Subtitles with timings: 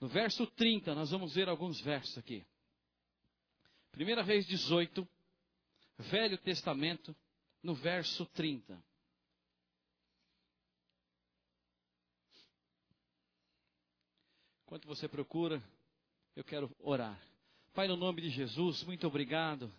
[0.00, 2.44] No verso 30, nós vamos ver alguns versos aqui.
[3.96, 5.06] 1 Reis 18,
[5.98, 7.14] Velho Testamento,
[7.62, 8.82] no verso 30.
[14.64, 15.62] Enquanto você procura,
[16.34, 17.20] eu quero orar.
[17.74, 19.70] Pai, no nome de Jesus, muito obrigado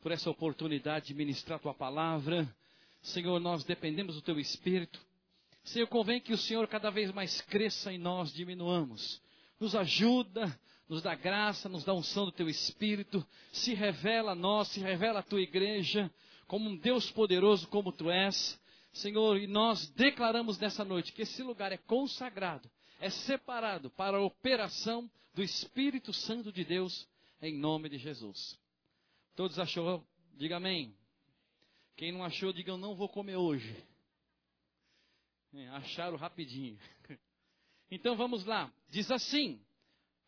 [0.00, 2.54] por essa oportunidade de ministrar tua palavra.
[3.00, 5.00] Senhor, nós dependemos do teu espírito.
[5.62, 9.23] Senhor, convém que o Senhor cada vez mais cresça em nós, diminuamos.
[9.58, 10.58] Nos ajuda,
[10.88, 15.20] nos dá graça, nos dá unção do teu espírito, se revela a nós, se revela
[15.20, 16.12] a tua igreja,
[16.46, 18.60] como um Deus poderoso como tu és.
[18.92, 22.70] Senhor, e nós declaramos nessa noite que esse lugar é consagrado,
[23.00, 27.08] é separado para a operação do Espírito Santo de Deus,
[27.42, 28.58] em nome de Jesus.
[29.34, 30.06] Todos achou?
[30.34, 30.94] Diga amém.
[31.96, 33.84] Quem não achou, diga eu não vou comer hoje.
[35.52, 36.78] É, acharam rapidinho.
[37.94, 38.72] Então vamos lá.
[38.88, 39.60] Diz assim,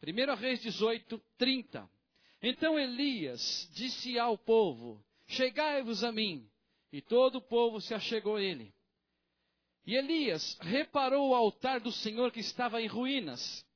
[0.00, 1.90] 1 Reis 18, 30.
[2.40, 6.48] Então Elias disse ao povo: Chegai-vos a mim.
[6.92, 8.72] E todo o povo se achegou a ele.
[9.84, 13.66] E Elias reparou o altar do Senhor que estava em ruínas.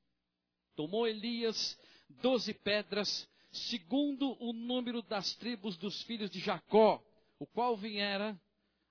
[0.76, 1.76] Tomou Elias
[2.22, 7.02] doze pedras, segundo o número das tribos dos filhos de Jacó,
[7.40, 8.40] o qual viera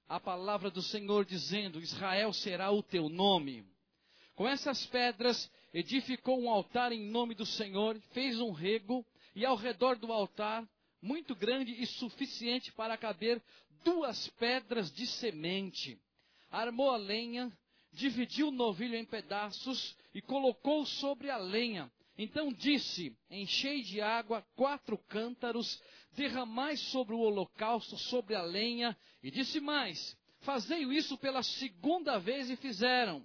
[0.10, 3.66] a palavra do Senhor dizendo: Israel será o teu nome.
[4.40, 9.58] Com essas pedras edificou um altar em nome do Senhor, fez um rego e ao
[9.58, 10.66] redor do altar
[11.02, 13.44] muito grande e suficiente para caber
[13.84, 16.00] duas pedras de semente.
[16.50, 17.52] Armou a lenha,
[17.92, 21.92] dividiu o novilho em pedaços e colocou sobre a lenha.
[22.18, 28.96] Então disse: Enchei de água quatro cântaros, derramai sobre o holocausto, sobre a lenha.
[29.22, 33.22] E disse mais: Fazei isso pela segunda vez, e fizeram.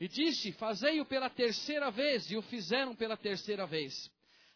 [0.00, 4.10] E disse: Fazei-o pela terceira vez, e o fizeram pela terceira vez.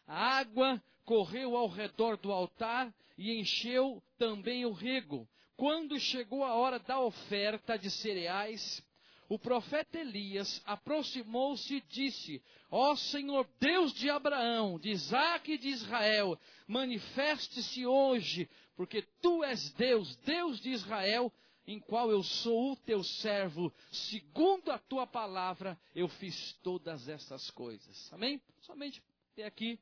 [0.07, 5.27] A água correu ao redor do altar e encheu também o rego.
[5.55, 8.83] Quando chegou a hora da oferta de cereais,
[9.29, 15.69] o profeta Elias aproximou-se e disse: Ó Senhor Deus de Abraão, de Isaac e de
[15.69, 21.31] Israel, manifeste-se hoje, porque tu és Deus, Deus de Israel,
[21.65, 27.49] em qual eu sou o teu servo, segundo a tua palavra, eu fiz todas essas
[27.51, 28.11] coisas.
[28.13, 28.41] Amém?
[28.61, 29.01] Somente
[29.31, 29.79] até aqui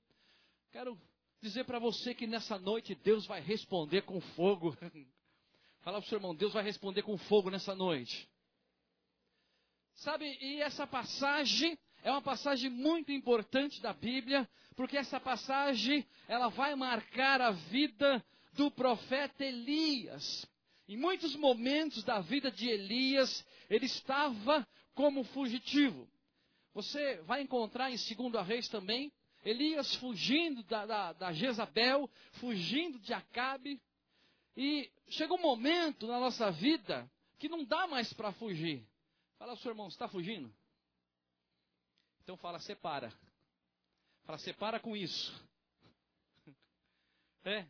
[0.72, 0.98] Quero
[1.42, 4.76] dizer para você que nessa noite Deus vai responder com fogo.
[5.82, 8.30] Fala para o seu irmão, Deus vai responder com fogo nessa noite.
[9.96, 16.48] Sabe, e essa passagem é uma passagem muito importante da Bíblia, porque essa passagem ela
[16.48, 20.48] vai marcar a vida do profeta Elias.
[20.92, 26.06] Em muitos momentos da vida de Elias, ele estava como fugitivo.
[26.74, 29.10] Você vai encontrar em 2 Reis também,
[29.42, 32.10] Elias fugindo da, da, da Jezabel,
[32.42, 33.82] fugindo de Acabe.
[34.58, 37.10] E chega um momento na nossa vida
[37.40, 38.86] que não dá mais para fugir.
[39.40, 40.54] Fala, seu irmão, está fugindo?
[42.22, 43.18] Então fala, separa.
[44.26, 45.34] Fala, separa com isso.
[47.46, 47.66] É.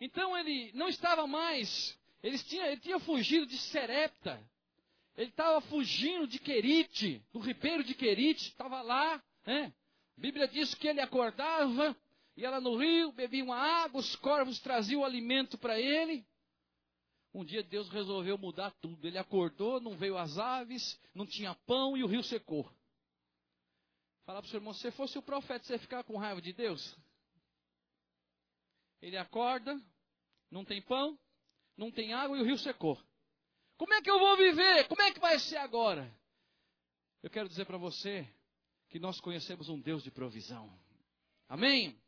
[0.00, 1.96] Então ele não estava mais.
[2.26, 4.42] Ele tinha, ele tinha fugido de Serepta.
[5.16, 8.48] Ele estava fugindo de Querite, do ribeiro de Querite.
[8.48, 9.22] Estava lá.
[9.44, 9.66] É.
[9.66, 9.72] A
[10.16, 11.96] Bíblia diz que ele acordava,
[12.36, 16.26] ia lá no rio, bebia uma água, os corvos traziam alimento para ele.
[17.32, 19.06] Um dia Deus resolveu mudar tudo.
[19.06, 22.68] Ele acordou, não veio as aves, não tinha pão e o rio secou.
[24.24, 26.42] Fala para o seu irmão, se você fosse o profeta, você ia ficar com raiva
[26.42, 26.98] de Deus?
[29.00, 29.80] Ele acorda,
[30.50, 31.16] não tem pão,
[31.76, 32.98] não tem água e o rio secou.
[33.76, 34.88] Como é que eu vou viver?
[34.88, 36.10] Como é que vai ser agora?
[37.22, 38.26] Eu quero dizer para você
[38.88, 40.72] que nós conhecemos um Deus de provisão.
[41.48, 41.98] Amém?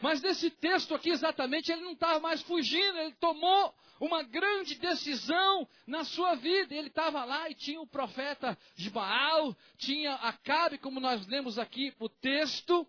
[0.00, 5.68] Mas nesse texto aqui exatamente ele não estava mais fugindo, ele tomou uma grande decisão
[5.86, 6.74] na sua vida.
[6.74, 11.94] Ele estava lá e tinha o profeta de Baal, tinha Acabe, como nós lemos aqui
[11.98, 12.86] o texto,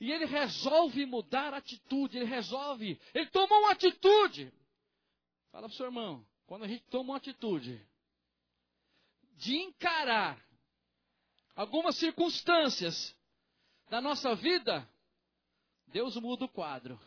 [0.00, 4.52] e ele resolve mudar a atitude, ele resolve, ele tomou uma atitude.
[5.54, 7.80] Fala para o seu irmão, quando a gente toma uma atitude
[9.36, 10.44] de encarar
[11.54, 13.14] algumas circunstâncias
[13.88, 14.84] da nossa vida,
[15.86, 16.98] Deus muda o quadro.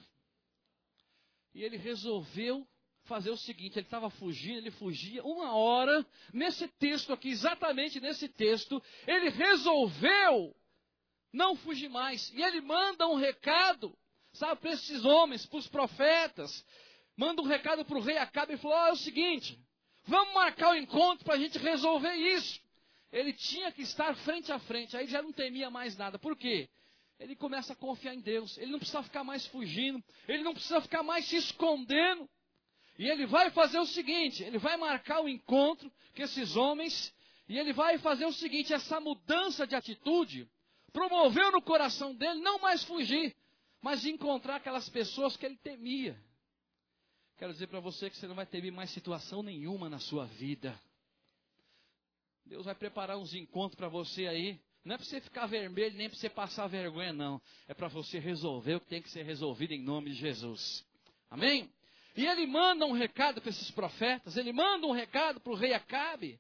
[1.54, 2.66] E ele resolveu
[3.04, 5.22] fazer o seguinte: ele estava fugindo, ele fugia.
[5.26, 10.56] Uma hora, nesse texto aqui, exatamente nesse texto, ele resolveu
[11.34, 12.32] não fugir mais.
[12.34, 13.94] E ele manda um recado,
[14.32, 16.66] sabe, para esses homens, para os profetas.
[17.18, 19.60] Manda um recado para o rei Acabe e falou: oh, é o seguinte,
[20.06, 22.66] vamos marcar o um encontro para a gente resolver isso
[23.10, 26.20] ele tinha que estar frente a frente, aí já não temia mais nada.
[26.20, 26.70] Por quê?
[27.20, 28.58] ele começa a confiar em Deus.
[28.58, 32.30] Ele não precisa ficar mais fugindo, ele não precisa ficar mais se escondendo.
[32.98, 37.14] E ele vai fazer o seguinte: ele vai marcar o encontro com esses homens,
[37.48, 40.48] e ele vai fazer o seguinte: essa mudança de atitude
[40.92, 43.36] promoveu no coração dele não mais fugir,
[43.82, 46.20] mas encontrar aquelas pessoas que ele temia.
[47.38, 50.78] Quero dizer para você que você não vai temer mais situação nenhuma na sua vida.
[52.44, 54.60] Deus vai preparar uns encontros para você aí.
[54.84, 57.40] Não é para você ficar vermelho, nem para você passar vergonha, não.
[57.68, 60.84] É para você resolver o que tem que ser resolvido em nome de Jesus.
[61.30, 61.72] Amém?
[62.16, 64.36] E ele manda um recado para esses profetas.
[64.36, 66.40] Ele manda um recado para o rei Acabe.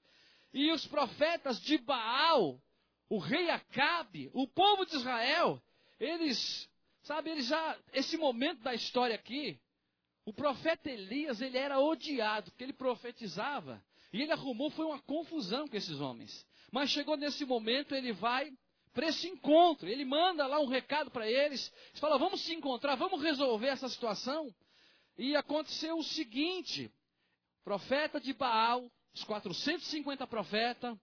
[0.52, 2.60] E os profetas de Baal,
[3.08, 5.62] o rei Acabe, o povo de Israel,
[6.00, 6.68] eles,
[7.04, 9.60] sabe, eles já, esse momento da história aqui,
[10.28, 13.82] o profeta Elias, ele era odiado, porque ele profetizava
[14.12, 16.46] e ele arrumou, foi uma confusão com esses homens.
[16.70, 18.52] Mas chegou nesse momento, ele vai
[18.94, 19.88] para esse encontro.
[19.88, 21.72] Ele manda lá um recado para eles.
[21.92, 24.54] Ele fala: vamos se encontrar, vamos resolver essa situação.
[25.18, 26.92] E aconteceu o seguinte:
[27.64, 30.94] profeta de Baal, os 450 profetas,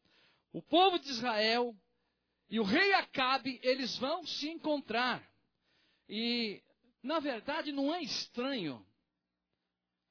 [0.53, 1.75] o povo de Israel
[2.51, 5.27] e o rei Acabe, eles vão se encontrar.
[6.11, 6.63] E,
[7.03, 8.85] na verdade, não é estranho.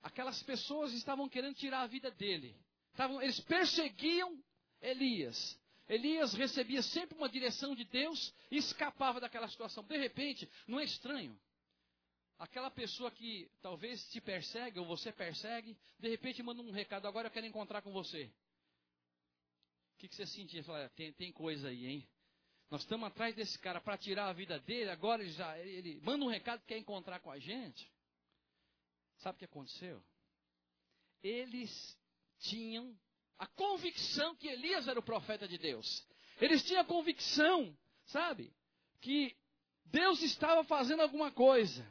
[0.04, 2.56] Aquelas pessoas estavam querendo tirar a vida dele.
[2.92, 4.38] Estavam, eles perseguiam
[4.82, 5.58] Elias.
[5.88, 9.84] Elias recebia sempre uma direção de Deus e escapava daquela situação.
[9.84, 11.40] De repente, não é estranho?
[12.38, 17.28] Aquela pessoa que talvez te persegue ou você persegue, de repente manda um recado, agora
[17.28, 18.30] eu quero encontrar com você.
[19.96, 20.64] O que, que você sentia?
[20.64, 22.08] Fala, tem, tem coisa aí, hein?
[22.70, 26.26] Nós estamos atrás desse cara para tirar a vida dele, agora ele já ele, manda
[26.26, 27.90] um recado que quer encontrar com a gente.
[29.24, 30.04] Sabe o que aconteceu?
[31.24, 31.98] Eles
[32.40, 32.94] tinham
[33.40, 36.06] a convicção que Elias era o profeta de Deus.
[36.42, 37.74] Eles tinham a convicção,
[38.08, 38.54] sabe,
[39.00, 39.34] que
[39.86, 41.90] Deus estava fazendo alguma coisa.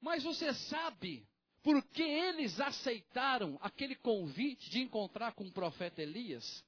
[0.00, 1.26] Mas você sabe
[1.64, 6.64] por que eles aceitaram aquele convite de encontrar com o profeta Elias?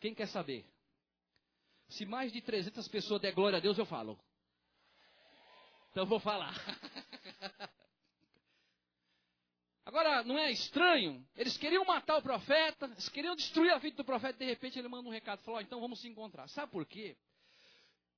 [0.00, 0.68] Quem quer saber?
[1.88, 4.18] Se mais de 300 pessoas der glória a Deus, eu falo.
[5.92, 6.52] Então eu vou falar.
[9.84, 11.26] Agora, não é estranho?
[11.36, 14.88] Eles queriam matar o profeta, eles queriam destruir a vida do profeta, de repente ele
[14.88, 16.48] manda um recado, falou, oh, então vamos se encontrar.
[16.48, 17.16] Sabe por quê?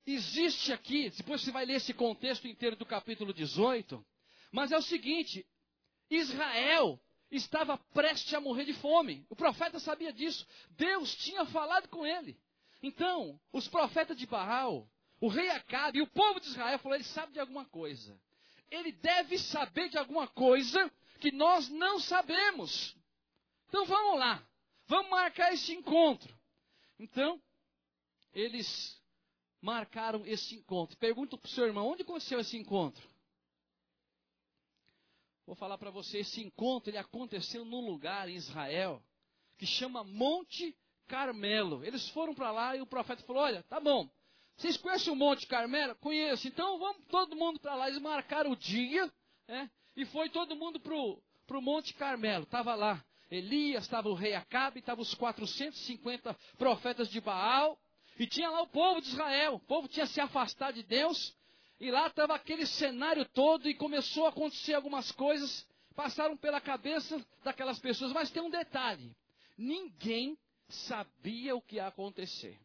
[0.06, 4.04] Existe aqui, depois você vai ler esse contexto inteiro do capítulo 18,
[4.50, 5.46] mas é o seguinte,
[6.10, 7.00] Israel
[7.30, 9.24] estava prestes a morrer de fome.
[9.30, 10.46] O profeta sabia disso.
[10.70, 12.36] Deus tinha falado com ele.
[12.82, 14.86] Então, os profetas de Baal,
[15.20, 18.20] o rei Acabe e o povo de Israel falou, ele sabe de alguma coisa.
[18.70, 20.90] Ele deve saber de alguma coisa
[21.22, 22.96] que nós não sabemos.
[23.68, 24.44] Então vamos lá,
[24.86, 26.36] vamos marcar esse encontro.
[26.98, 27.40] Então,
[28.32, 29.00] eles
[29.60, 30.98] marcaram esse encontro.
[30.98, 33.08] Pergunto para o seu irmão, onde aconteceu esse encontro?
[35.46, 39.00] Vou falar para você, esse encontro ele aconteceu num lugar em Israel
[39.56, 40.76] que chama Monte
[41.06, 41.84] Carmelo.
[41.84, 44.10] Eles foram para lá e o profeta falou: Olha, tá bom,
[44.56, 45.94] vocês conhecem o Monte Carmelo?
[45.96, 47.88] Conheço, então vamos todo mundo para lá.
[47.88, 49.12] Eles marcaram o dia,
[49.46, 49.70] né?
[49.96, 52.44] E foi todo mundo para o Monte Carmelo.
[52.44, 57.78] Estava lá Elias, estava o rei Acabe, estavam os 450 profetas de Baal.
[58.18, 59.54] E tinha lá o povo de Israel.
[59.54, 61.34] O povo tinha se afastado de Deus.
[61.80, 65.66] E lá estava aquele cenário todo e começou a acontecer algumas coisas.
[65.94, 68.12] Passaram pela cabeça daquelas pessoas.
[68.12, 69.16] Mas tem um detalhe:
[69.56, 70.36] ninguém
[70.68, 72.58] sabia o que ia acontecer.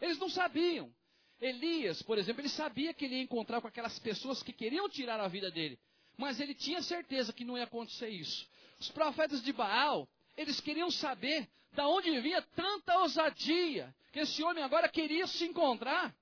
[0.00, 0.92] Eles não sabiam.
[1.40, 5.20] Elias, por exemplo, ele sabia que ele ia encontrar com aquelas pessoas que queriam tirar
[5.20, 5.78] a vida dele.
[6.18, 8.46] Mas ele tinha certeza que não ia acontecer isso.
[8.80, 10.06] Os profetas de Baal,
[10.36, 16.12] eles queriam saber da onde vinha tanta ousadia, que esse homem agora queria se encontrar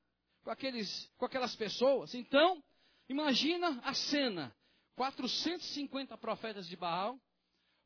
[0.44, 2.14] com, aqueles, com aquelas pessoas.
[2.14, 2.62] Então,
[3.08, 4.54] imagina a cena:
[4.96, 7.18] 450 profetas de Baal,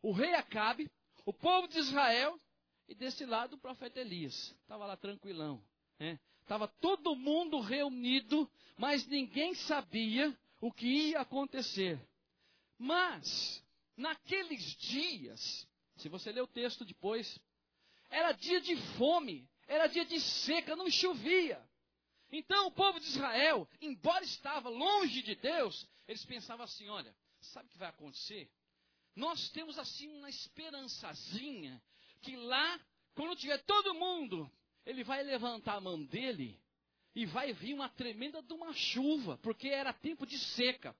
[0.02, 0.90] o rei Acabe,
[1.24, 2.36] o povo de Israel,
[2.88, 4.54] e desse lado o profeta Elias.
[4.62, 5.62] Estava lá tranquilão.
[6.42, 6.72] Estava né?
[6.80, 12.00] todo mundo reunido, mas ninguém sabia o que ia acontecer.
[12.78, 13.64] Mas,
[13.96, 17.38] naqueles dias, se você ler o texto depois,
[18.08, 21.62] era dia de fome, era dia de seca, não chovia.
[22.32, 27.66] Então o povo de Israel, embora estava longe de Deus, eles pensavam assim: olha, sabe
[27.66, 28.50] o que vai acontecer?
[29.16, 31.82] Nós temos assim uma esperançazinha
[32.22, 32.80] que lá,
[33.14, 34.50] quando tiver todo mundo,
[34.86, 36.60] ele vai levantar a mão dele
[37.20, 40.96] e vai vir uma tremenda de uma chuva, porque era tempo de seca.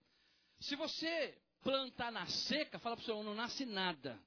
[0.58, 4.20] Se você plantar na seca, fala para o senhor, não nasce nada.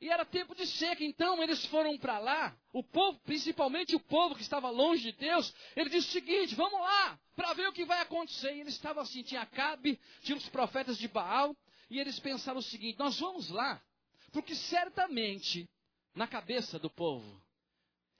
[0.00, 2.56] E era tempo de seca, então eles foram para lá.
[2.72, 6.80] O povo, principalmente o povo que estava longe de Deus, ele disse o seguinte: vamos
[6.80, 8.54] lá, para ver o que vai acontecer.
[8.54, 11.52] E eles estavam assim: tinha Acabe, tinha os profetas de Baal,
[11.90, 13.82] e eles pensaram o seguinte: nós vamos lá,
[14.30, 15.68] porque certamente,
[16.14, 17.42] na cabeça do povo,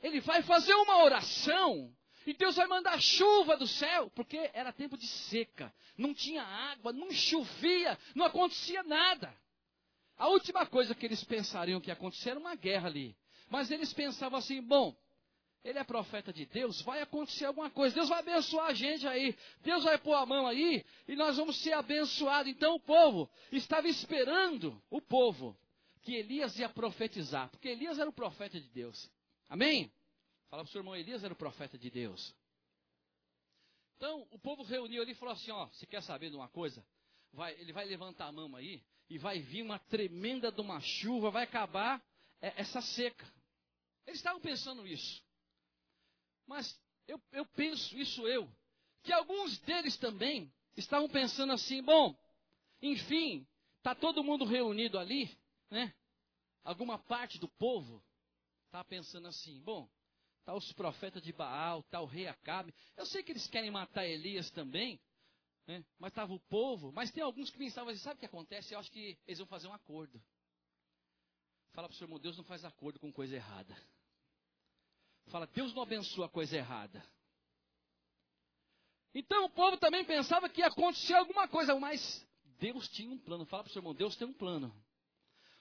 [0.02, 1.93] ele vai fazer uma oração
[2.26, 6.93] e Deus vai mandar chuva do céu, porque era tempo de seca, não tinha água,
[6.93, 9.35] não chovia, não acontecia nada.
[10.17, 13.17] A última coisa que eles pensariam que ia acontecer era uma guerra ali.
[13.49, 14.95] Mas eles pensavam assim: bom,
[15.64, 17.95] ele é profeta de Deus, vai acontecer alguma coisa.
[17.95, 19.37] Deus vai abençoar a gente aí.
[19.62, 22.50] Deus vai pôr a mão aí e nós vamos ser abençoados.
[22.50, 25.57] Então o povo estava esperando o povo
[26.02, 29.11] que Elias ia profetizar, porque Elias era o profeta de Deus.
[29.49, 29.93] Amém?
[30.49, 32.35] Fala para o seu irmão, Elias era o profeta de Deus.
[33.97, 36.85] Então o povo reuniu ali e falou assim: ó, você quer saber de uma coisa?
[37.33, 41.31] Vai, ele vai levantar a mão aí e vai vir uma tremenda de uma chuva,
[41.31, 42.02] vai acabar
[42.40, 43.26] é, essa seca.
[44.07, 45.23] Eles estavam pensando isso.
[46.47, 48.50] Mas eu, eu penso, isso eu,
[49.02, 52.17] que alguns deles também estavam pensando assim, bom,
[52.81, 53.47] enfim,
[53.78, 55.28] está todo mundo reunido ali,
[55.71, 55.95] né?
[56.64, 58.02] Alguma parte do povo
[58.69, 59.89] está pensando assim, bom,
[60.41, 62.75] está os profetas de Baal, está o rei Acabe.
[62.97, 65.01] Eu sei que eles querem matar Elias também,
[65.67, 65.85] né?
[65.99, 66.93] Mas estava o povo.
[66.93, 68.73] Mas tem alguns que pensavam assim: sabe o que acontece?
[68.73, 70.23] Eu acho que eles vão fazer um acordo.
[71.73, 73.77] Fala para o seu irmão: Deus não faz acordo com coisa errada.
[75.27, 77.05] Fala, Deus não abençoa a coisa errada.
[79.15, 82.27] Então o povo também pensava que ia acontecer alguma coisa, mas
[82.59, 83.45] Deus tinha um plano.
[83.47, 84.75] Fala para o seu irmão: Deus tem um plano.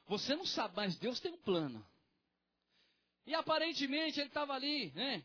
[0.08, 1.86] Você não sabe, mas Deus tem um plano.
[3.28, 5.24] E aparentemente ele estava ali, né?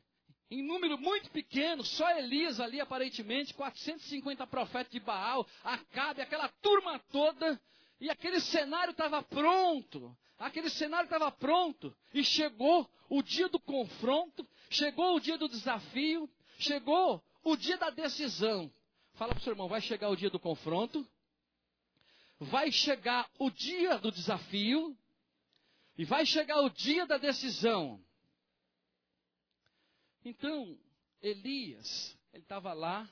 [0.50, 6.98] em número muito pequeno, só Elias ali aparentemente, 450 profetas de Baal, Acabe, aquela turma
[7.10, 7.58] toda,
[7.98, 14.46] e aquele cenário estava pronto, aquele cenário estava pronto, e chegou o dia do confronto,
[14.68, 16.28] chegou o dia do desafio,
[16.58, 18.70] chegou o dia da decisão.
[19.14, 21.06] Fala para o seu irmão, vai chegar o dia do confronto,
[22.38, 24.94] vai chegar o dia do desafio,
[25.96, 28.02] e vai chegar o dia da decisão.
[30.24, 30.78] Então,
[31.20, 33.08] Elias, ele estava lá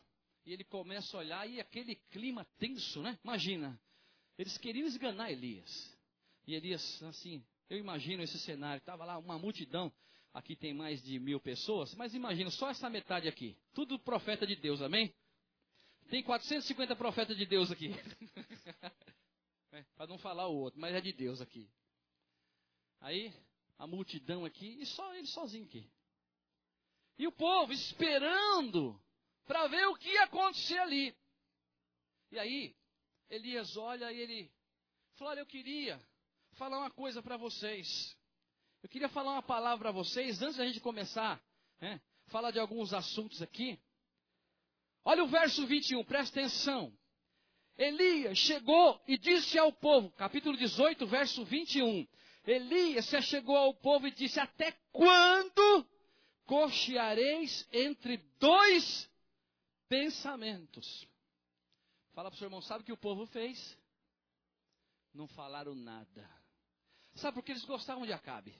[0.47, 3.19] e ele começa a olhar e aquele clima tenso, né?
[3.23, 3.79] Imagina,
[4.39, 5.97] eles queriam esganar Elias.
[6.47, 9.93] E Elias, assim, eu imagino esse cenário, estava lá uma multidão,
[10.33, 14.57] aqui tem mais de mil pessoas, mas imagina só essa metade aqui, tudo profeta de
[14.57, 15.13] Deus, amém?
[16.09, 17.91] Tem 450 profetas de Deus aqui.
[19.71, 21.71] é, Para não falar o outro, mas é de Deus aqui.
[23.01, 23.33] Aí,
[23.79, 25.91] a multidão aqui, e só ele sozinho aqui.
[27.19, 29.01] E o povo esperando
[29.47, 31.17] para ver o que ia acontecer ali.
[32.31, 32.77] E aí,
[33.29, 34.53] Elias olha e ele
[35.15, 36.01] fala: Olha, eu queria
[36.53, 38.17] falar uma coisa para vocês.
[38.83, 41.43] Eu queria falar uma palavra para vocês antes da gente começar,
[41.81, 43.79] né, falar de alguns assuntos aqui.
[45.05, 46.97] Olha o verso 21, presta atenção.
[47.77, 52.07] Elias chegou e disse ao povo, capítulo 18, verso 21.
[52.47, 55.87] Elias se chegou ao povo e disse: Até quando
[56.45, 59.09] cocheareis entre dois
[59.89, 61.07] pensamentos.
[62.13, 63.79] Fala para o seu irmão, sabe o que o povo fez?
[65.13, 66.29] Não falaram nada.
[67.15, 68.55] Sabe por que eles gostavam de Acabe?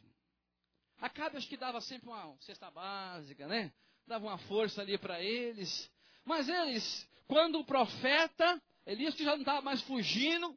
[1.01, 3.73] Acabe acho que dava sempre uma cesta básica, né?
[4.07, 5.91] Dava uma força ali para eles.
[6.25, 10.57] Mas eles, quando o profeta, Elias que já não estava mais fugindo,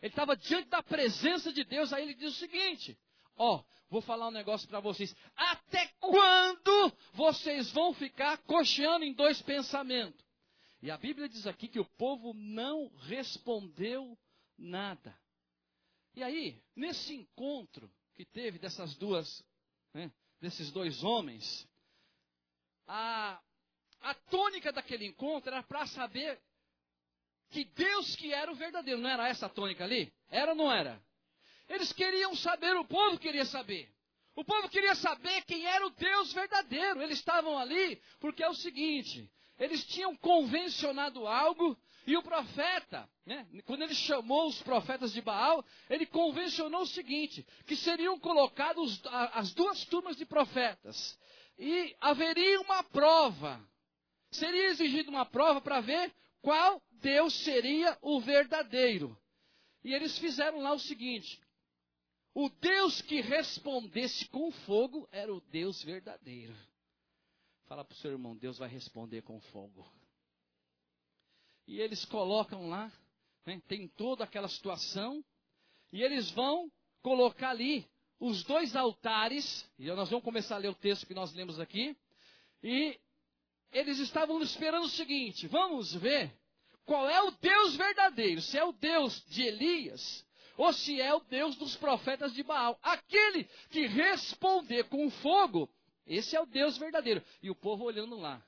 [0.00, 2.98] ele estava diante da presença de Deus, aí ele diz o seguinte:
[3.36, 5.14] Ó, oh, vou falar um negócio para vocês.
[5.34, 10.24] Até quando vocês vão ficar cocheando em dois pensamentos?
[10.82, 14.16] E a Bíblia diz aqui que o povo não respondeu
[14.56, 15.18] nada.
[16.14, 19.44] E aí, nesse encontro que teve dessas duas,
[19.92, 20.10] né,
[20.40, 21.68] desses dois homens,
[22.86, 23.40] a,
[24.00, 26.40] a tônica daquele encontro era para saber
[27.50, 29.00] que Deus que era o verdadeiro.
[29.00, 30.12] Não era essa a tônica ali?
[30.30, 31.00] Era ou não era?
[31.68, 33.90] Eles queriam saber, o povo queria saber.
[34.34, 37.02] O povo queria saber quem era o Deus verdadeiro.
[37.02, 41.76] Eles estavam ali porque é o seguinte: eles tinham convencionado algo
[42.06, 47.44] e o profeta, né, quando ele chamou os profetas de Baal, ele convencionou o seguinte:
[47.66, 49.00] que seriam colocados
[49.32, 51.18] as duas turmas de profetas
[51.58, 53.60] e haveria uma prova.
[54.30, 56.12] Seria exigida uma prova para ver
[56.42, 59.16] qual Deus seria o verdadeiro.
[59.82, 61.40] E eles fizeram lá o seguinte:
[62.34, 66.54] o Deus que respondesse com fogo era o Deus verdadeiro.
[67.66, 69.90] Fala para o seu irmão, Deus vai responder com fogo.
[71.66, 72.92] E eles colocam lá,
[73.44, 75.24] né, tem toda aquela situação,
[75.92, 76.70] e eles vão
[77.02, 77.88] colocar ali
[78.20, 81.96] os dois altares, e nós vamos começar a ler o texto que nós lemos aqui,
[82.62, 83.00] e
[83.72, 86.32] eles estavam esperando o seguinte: vamos ver
[86.86, 90.24] qual é o Deus verdadeiro, se é o Deus de Elias
[90.56, 92.78] ou se é o Deus dos profetas de Baal.
[92.82, 95.68] Aquele que responder com fogo,
[96.06, 97.22] esse é o Deus verdadeiro.
[97.42, 98.42] E o povo olhando lá.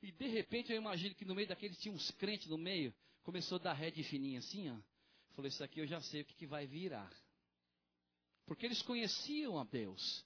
[0.00, 3.56] E de repente eu imagino que no meio daqueles tinha uns crentes no meio, começou
[3.56, 4.76] a dar ré de fininha assim, ó.
[5.34, 7.12] Falou, isso aqui eu já sei o que, que vai virar.
[8.46, 10.24] Porque eles conheciam a Deus.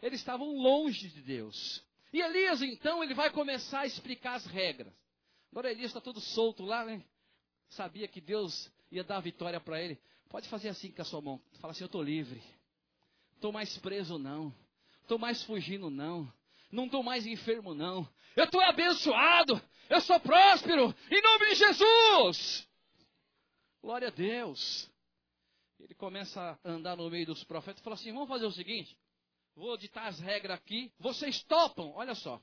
[0.00, 1.84] Eles estavam longe de Deus.
[2.12, 4.92] E Elias, então, ele vai começar a explicar as regras.
[5.50, 7.02] Agora Elias está todo solto lá, né?
[7.70, 10.00] Sabia que Deus ia dar a vitória para ele.
[10.28, 11.40] Pode fazer assim com a sua mão.
[11.60, 12.42] Fala assim, eu estou livre.
[13.34, 14.54] Estou mais preso não.
[15.02, 16.32] Estou mais fugindo não.
[16.70, 18.08] Não estou mais enfermo não.
[18.36, 19.60] Eu estou abençoado.
[19.88, 20.94] Eu sou próspero.
[21.10, 22.68] Em nome de Jesus.
[23.82, 24.88] Glória a Deus.
[25.80, 28.96] Ele começa a andar no meio dos profetas e fala assim: vamos fazer o seguinte.
[29.56, 30.92] Vou ditar as regras aqui.
[30.98, 31.92] Vocês topam.
[31.94, 32.40] Olha só.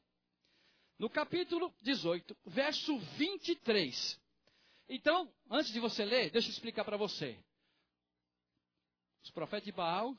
[1.00, 4.20] No capítulo 18, verso 23.
[4.90, 7.38] Então, antes de você ler, deixa eu explicar para você.
[9.24, 10.18] Os profetas de Baal,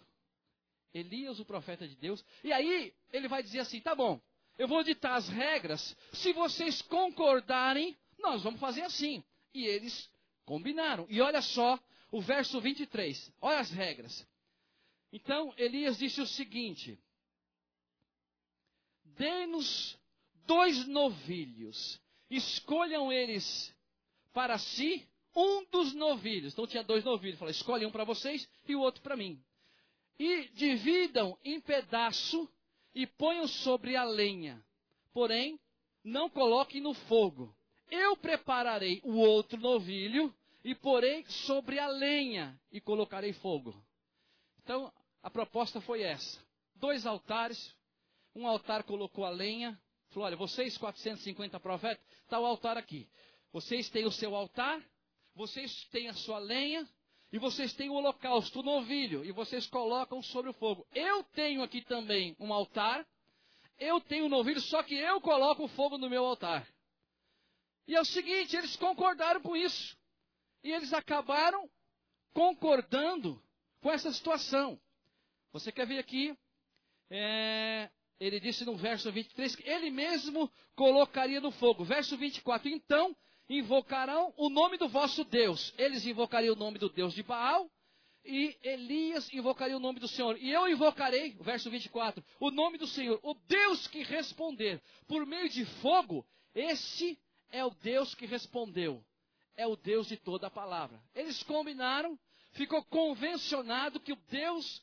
[0.94, 2.24] Elias, o profeta de Deus.
[2.44, 4.20] E aí, ele vai dizer assim: tá bom,
[4.56, 5.96] eu vou ditar as regras.
[6.12, 9.24] Se vocês concordarem, nós vamos fazer assim.
[9.52, 10.08] E eles
[10.44, 11.06] combinaram.
[11.10, 11.78] E olha só
[12.12, 13.32] o verso 23.
[13.40, 14.24] Olha as regras.
[15.12, 16.96] Então, Elias disse o seguinte:
[19.04, 19.97] Dê-nos
[20.48, 22.00] dois novilhos,
[22.30, 23.72] escolham eles
[24.32, 26.54] para si um dos novilhos.
[26.54, 27.38] Então tinha dois novilhos.
[27.38, 29.40] Falou: escolhe um para vocês e o outro para mim.
[30.18, 32.48] E dividam em pedaço
[32.94, 34.64] e ponham sobre a lenha.
[35.12, 35.60] Porém,
[36.02, 37.54] não coloquem no fogo.
[37.90, 43.74] Eu prepararei o outro novilho e porei sobre a lenha e colocarei fogo.
[44.62, 46.42] Então, a proposta foi essa:
[46.74, 47.76] dois altares.
[48.34, 53.08] Um altar colocou a lenha, falou: olha, vocês 450 profetas, está o altar aqui.
[53.52, 54.82] Vocês têm o seu altar,
[55.34, 56.88] vocês têm a sua lenha,
[57.32, 60.86] e vocês têm o holocausto, o novilho, e vocês colocam sobre o fogo.
[60.94, 63.06] Eu tenho aqui também um altar,
[63.78, 66.66] eu tenho um novilho, só que eu coloco o fogo no meu altar.
[67.86, 69.96] E é o seguinte, eles concordaram com isso.
[70.62, 71.70] E eles acabaram
[72.32, 73.42] concordando
[73.80, 74.78] com essa situação.
[75.52, 76.36] Você quer ver aqui?
[77.10, 77.90] É,
[78.20, 81.84] ele disse no verso 23 que ele mesmo colocaria no fogo.
[81.84, 83.16] Verso 24: Então
[83.48, 85.72] invocarão o nome do vosso Deus.
[85.78, 87.70] Eles invocariam o nome do Deus de Baal.
[88.24, 90.36] E Elias invocaria o nome do Senhor.
[90.38, 93.18] E eu invocarei, verso 24, o nome do Senhor.
[93.22, 97.18] O Deus que responder por meio de fogo, esse
[97.50, 99.02] é o Deus que respondeu.
[99.56, 101.00] É o Deus de toda a palavra.
[101.14, 102.18] Eles combinaram,
[102.52, 104.82] ficou convencionado que o Deus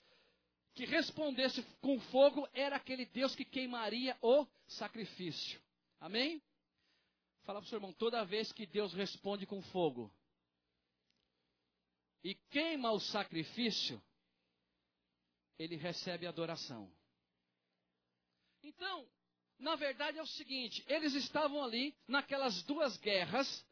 [0.76, 5.60] que respondesse com fogo era aquele Deus que queimaria o sacrifício.
[6.00, 6.42] Amém?
[7.44, 10.14] Fala para o seu irmão, toda vez que Deus responde com fogo
[12.26, 14.02] e queima o sacrifício,
[15.60, 16.92] ele recebe adoração.
[18.64, 19.08] Então,
[19.60, 23.64] na verdade é o seguinte: eles estavam ali naquelas duas guerras,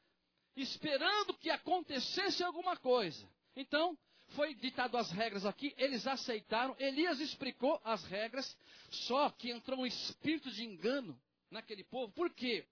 [0.55, 3.27] esperando que acontecesse alguma coisa.
[3.55, 3.97] Então,
[4.35, 8.57] foi ditado as regras aqui, eles aceitaram, Elias explicou as regras,
[8.89, 11.19] só que entrou um espírito de engano
[11.49, 12.11] naquele povo.
[12.13, 12.65] Por quê?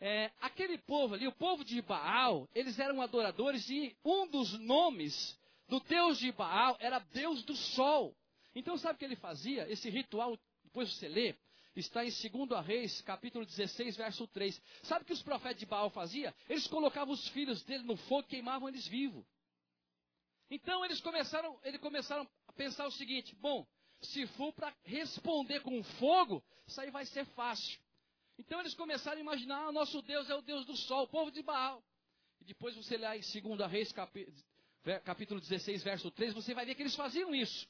[0.00, 5.38] É, aquele povo ali, o povo de Baal, eles eram adoradores e um dos nomes
[5.68, 8.16] do Deus de Baal era Deus do Sol.
[8.54, 9.70] Então sabe o que ele fazia?
[9.70, 11.34] Esse ritual, depois você lê,
[11.76, 14.60] está em 2 Reis, capítulo 16, verso 3.
[14.82, 16.34] Sabe o que os profetas de Baal faziam?
[16.48, 19.24] Eles colocavam os filhos dele no fogo e queimavam eles vivos.
[20.54, 23.66] Então eles começaram, eles começaram a pensar o seguinte: bom,
[24.02, 27.80] se for para responder com fogo, isso aí vai ser fácil.
[28.36, 31.30] Então eles começaram a imaginar: ah, nosso Deus é o Deus do sol, o povo
[31.30, 31.82] de Baal.
[32.38, 33.94] E depois você lê em 2 Reis,
[35.04, 37.66] capítulo 16, verso 3, você vai ver que eles faziam isso.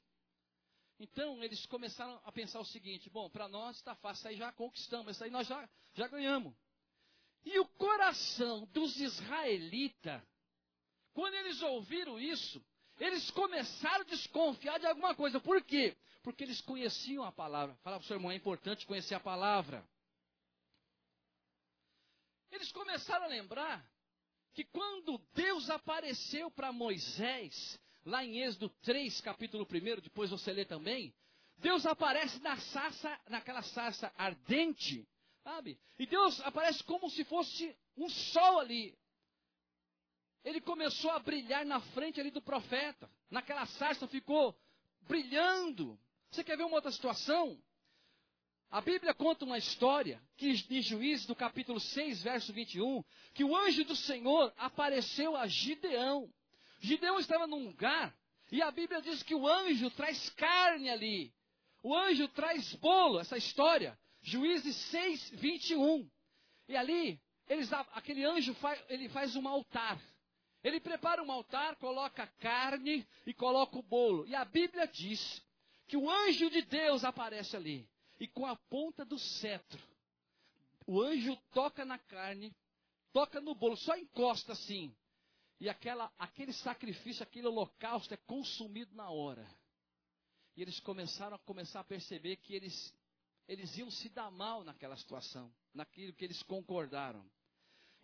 [0.99, 4.51] Então eles começaram a pensar o seguinte: bom, para nós está fácil, isso aí já
[4.51, 6.53] conquistamos, isso aí nós já, já ganhamos.
[7.45, 10.21] E o coração dos israelitas,
[11.13, 12.61] quando eles ouviram isso,
[12.99, 15.41] eles começaram a desconfiar de alguma coisa.
[15.41, 15.97] Por quê?
[16.23, 17.75] Porque eles conheciam a palavra.
[17.83, 19.85] Fala para o seu irmão, é importante conhecer a palavra.
[22.51, 23.85] Eles começaram a lembrar
[24.53, 30.65] que quando Deus apareceu para Moisés, lá em Êxodo 3, capítulo 1, depois você lê
[30.65, 31.15] também,
[31.57, 35.09] Deus aparece na sarça, naquela sarça ardente,
[35.43, 35.79] sabe?
[35.99, 38.97] E Deus aparece como se fosse um sol ali,
[40.45, 43.09] ele começou a brilhar na frente ali do profeta.
[43.31, 44.57] Naquela sarça ficou
[45.03, 45.99] brilhando.
[46.31, 47.61] Você quer ver uma outra situação?
[48.71, 53.55] A Bíblia conta uma história que de Juízes, do capítulo 6, verso 21, que o
[53.55, 56.33] anjo do Senhor apareceu a Gideão.
[56.81, 58.17] Gideão estava num lugar
[58.51, 61.33] e a Bíblia diz que o anjo traz carne ali.
[61.83, 63.99] O anjo traz bolo, essa história.
[64.23, 66.09] Juízes 6, 21.
[66.69, 70.01] E ali, eles, aquele anjo faz, ele faz um altar.
[70.63, 74.27] Ele prepara um altar, coloca carne e coloca o bolo.
[74.27, 75.43] E a Bíblia diz
[75.89, 77.89] que o anjo de Deus aparece ali
[78.21, 79.83] e com a ponta do cetro,
[80.87, 82.55] o anjo toca na carne,
[83.13, 84.95] toca no bolo, só encosta assim.
[85.59, 89.49] E aquela, aquele sacrifício, aquele holocausto é consumido na hora.
[90.57, 92.95] E eles começaram a começar a perceber que eles,
[93.49, 97.25] eles iam se dar mal naquela situação, naquilo que eles concordaram.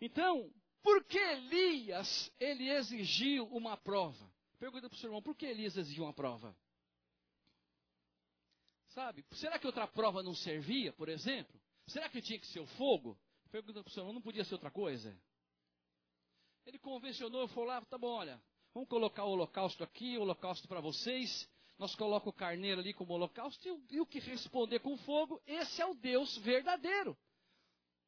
[0.01, 4.31] Então, por que Elias ele exigiu uma prova?
[4.59, 6.55] Pergunta para o seu irmão, por que Elias exigiu uma prova?
[8.89, 9.25] Sabe?
[9.33, 11.59] Será que outra prova não servia, por exemplo?
[11.87, 13.17] Será que tinha que ser o fogo?
[13.51, 15.17] Pergunta para o senhor, não podia ser outra coisa?
[16.65, 18.41] Ele convencionou, falou lá, tá bom, olha,
[18.73, 21.49] vamos colocar o holocausto aqui, o holocausto para vocês.
[21.77, 25.81] Nós colocamos o carneiro ali como holocausto e, e o que responder com fogo, esse
[25.81, 27.17] é o Deus verdadeiro.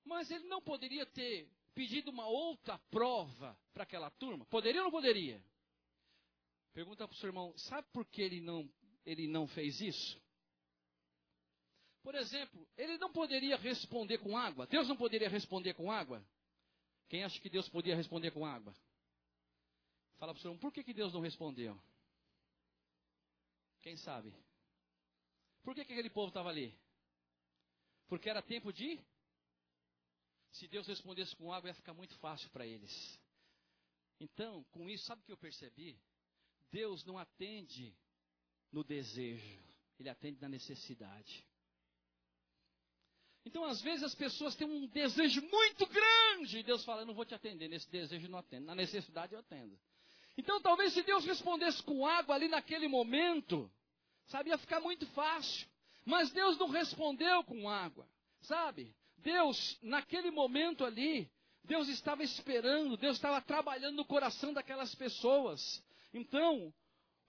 [0.04, 4.46] Mas ele não poderia ter pedido uma outra prova para aquela turma?
[4.46, 5.44] Poderia ou não poderia?
[6.74, 8.70] Pergunta para o seu irmão, sabe por que ele não,
[9.06, 10.22] ele não fez isso?
[12.02, 14.66] Por exemplo, ele não poderia responder com água.
[14.68, 16.26] Deus não poderia responder com água?
[17.10, 18.74] Quem acha que Deus podia responder com água?
[20.18, 21.80] Fala para o senhor, por que, que Deus não respondeu?
[23.82, 24.34] Quem sabe?
[25.64, 26.76] Por que, que aquele povo estava ali?
[28.08, 29.00] Porque era tempo de.
[30.52, 33.20] Se Deus respondesse com água, ia ficar muito fácil para eles.
[34.20, 36.00] Então, com isso, sabe o que eu percebi?
[36.72, 37.96] Deus não atende
[38.72, 39.60] no desejo,
[40.00, 41.46] ele atende na necessidade.
[43.44, 47.14] Então, às vezes, as pessoas têm um desejo muito grande e Deus fala: Eu não
[47.14, 49.78] vou te atender, nesse desejo não atendo, na necessidade eu atendo.
[50.38, 53.70] Então, talvez se Deus respondesse com água ali naquele momento,
[54.28, 55.68] sabe, ia ficar muito fácil.
[56.06, 58.08] Mas Deus não respondeu com água,
[58.42, 58.96] sabe?
[59.24, 61.32] Deus, naquele momento ali,
[61.64, 65.84] Deus estava esperando, Deus estava trabalhando no coração daquelas pessoas.
[66.14, 66.74] Então,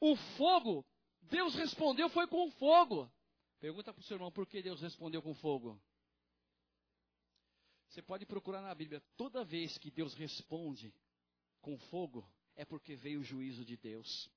[0.01, 0.85] o fogo,
[1.23, 3.11] Deus respondeu foi com fogo.
[3.61, 5.81] Pergunta para o seu irmão, por que Deus respondeu com fogo?
[7.89, 10.93] Você pode procurar na Bíblia, toda vez que Deus responde
[11.61, 14.31] com fogo, é porque veio o juízo de Deus.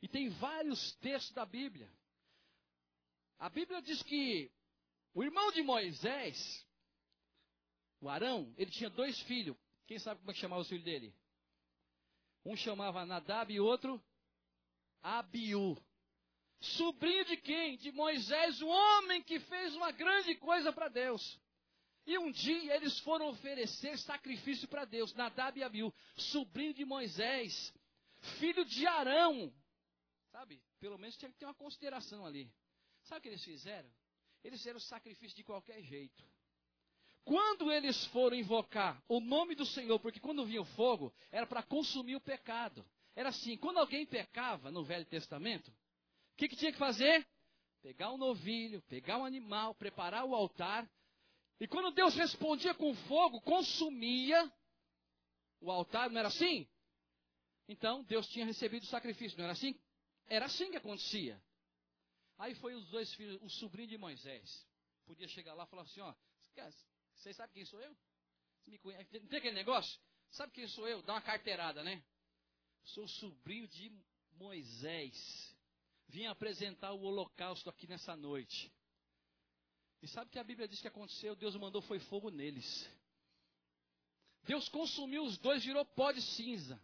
[0.00, 1.90] E tem vários textos da Bíblia.
[3.38, 4.52] A Bíblia diz que
[5.14, 6.66] o irmão de Moisés,
[8.00, 9.56] o Arão, ele tinha dois filhos.
[9.86, 11.14] Quem sabe como é que chamava o filho dele?
[12.44, 14.02] Um chamava Nadab e outro
[15.02, 15.76] Abiú.
[16.60, 17.76] Sobrinho de quem?
[17.76, 21.40] De Moisés, o homem que fez uma grande coisa para Deus.
[22.06, 27.72] E um dia eles foram oferecer sacrifício para Deus, Nadab e Abiú, sobrinho de Moisés,
[28.38, 29.52] filho de Arão.
[30.32, 30.62] Sabe?
[30.80, 32.50] Pelo menos tinha que ter uma consideração ali.
[33.04, 33.90] Sabe o que eles fizeram?
[34.42, 36.24] Eles fizeram sacrifício de qualquer jeito.
[37.28, 41.62] Quando eles foram invocar o nome do Senhor, porque quando vinha o fogo, era para
[41.62, 42.82] consumir o pecado.
[43.14, 47.26] Era assim, quando alguém pecava no Velho Testamento, o que, que tinha que fazer?
[47.82, 50.88] Pegar um novilho, pegar um animal, preparar o altar
[51.60, 54.50] e quando Deus respondia com fogo, consumia
[55.60, 56.66] o altar, não era assim?
[57.68, 59.78] Então Deus tinha recebido o sacrifício, não era assim?
[60.28, 61.38] Era assim que acontecia.
[62.38, 64.66] Aí foi os dois filhos, o sobrinho de Moisés.
[65.04, 66.14] Podia chegar lá e falar assim: ó,
[67.18, 67.96] vocês sabem quem sou eu?
[68.60, 69.18] Você me conhece?
[69.18, 70.00] Não tem aquele negócio?
[70.30, 71.02] Sabe quem sou eu?
[71.02, 72.02] Dá uma carteirada, né?
[72.84, 73.92] Sou sobrinho de
[74.32, 75.56] Moisés.
[76.06, 78.72] Vim apresentar o holocausto aqui nessa noite.
[80.00, 81.34] E sabe o que a Bíblia diz que aconteceu?
[81.34, 82.88] Deus mandou foi fogo neles.
[84.44, 86.80] Deus consumiu os dois, virou pó de cinza.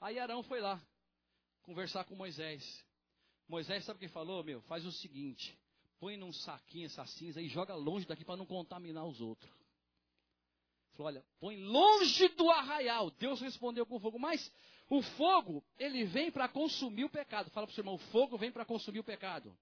[0.00, 0.82] Aí Arão foi lá
[1.62, 2.84] conversar com Moisés.
[3.46, 4.60] Moisés sabe o que falou, meu?
[4.62, 5.56] Faz o seguinte:
[6.00, 9.57] põe num saquinho essa cinza e joga longe daqui para não contaminar os outros.
[10.98, 13.08] Falou, olha, põe longe do arraial.
[13.12, 14.52] Deus respondeu com fogo, mas
[14.90, 17.50] o fogo, ele vem para consumir o pecado.
[17.50, 19.56] Fala para o seu irmão, o fogo vem para consumir o pecado.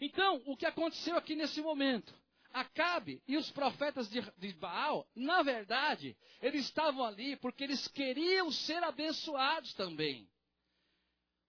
[0.00, 2.12] Então, o que aconteceu aqui nesse momento?
[2.52, 8.50] Acabe e os profetas de, de Baal, na verdade, eles estavam ali porque eles queriam
[8.50, 10.28] ser abençoados também.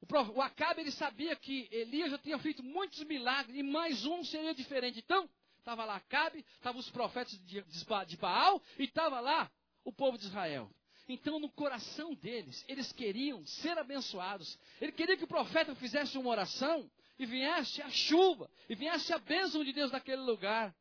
[0.02, 4.24] O, o Acabe ele sabia que Elias já tinha feito muitos milagres e mais um
[4.24, 5.00] seria diferente.
[5.00, 5.28] Então,
[5.62, 9.50] estava lá Acabe, estavam os profetas de, de Baal e estava lá
[9.84, 10.70] o povo de Israel.
[11.08, 14.58] Então, no coração deles, eles queriam ser abençoados.
[14.80, 19.20] Ele queria que o profeta fizesse uma oração e viesse a chuva, e viesse a
[19.20, 20.76] bênção de Deus naquele lugar.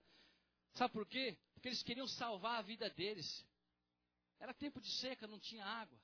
[0.75, 1.37] Sabe por quê?
[1.55, 3.47] Porque eles queriam salvar a vida deles.
[4.38, 5.99] Era tempo de seca, não tinha água.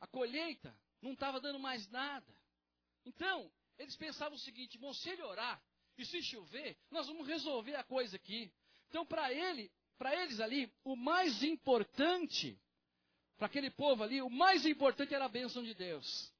[0.00, 2.34] A colheita não estava dando mais nada.
[3.04, 5.62] Então, eles pensavam o seguinte: bom, se ele orar
[6.00, 8.52] e se chover, nós vamos resolver a coisa aqui.
[8.88, 12.58] Então, para ele, para eles ali, o mais importante,
[13.36, 16.32] para aquele povo ali, o mais importante era a bênção de Deus.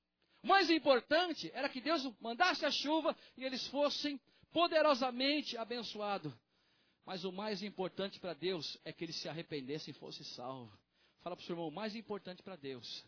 [0.43, 4.21] O mais importante era que Deus mandasse a chuva e eles fossem
[4.53, 6.33] poderosamente abençoados.
[7.05, 10.79] Mas o mais importante para Deus é que eles se arrependessem e fossem salvos.
[11.21, 13.05] Fala para o seu irmão, o mais importante para Deus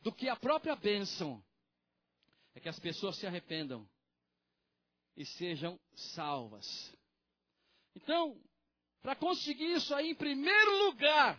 [0.00, 1.42] do que a própria bênção
[2.54, 3.88] é que as pessoas se arrependam
[5.16, 6.94] e sejam salvas.
[7.94, 8.40] Então,
[9.02, 11.38] para conseguir isso aí, em primeiro lugar,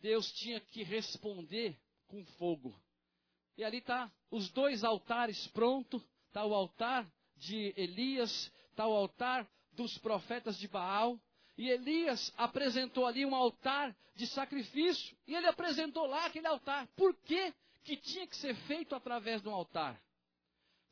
[0.00, 2.74] Deus tinha que responder com fogo.
[3.56, 6.02] E ali está os dois altares prontos.
[6.28, 11.20] Está o altar de Elias, está o altar dos profetas de Baal.
[11.58, 15.16] E Elias apresentou ali um altar de sacrifício.
[15.26, 16.86] E ele apresentou lá aquele altar.
[16.96, 20.00] Por que, que tinha que ser feito através de um altar?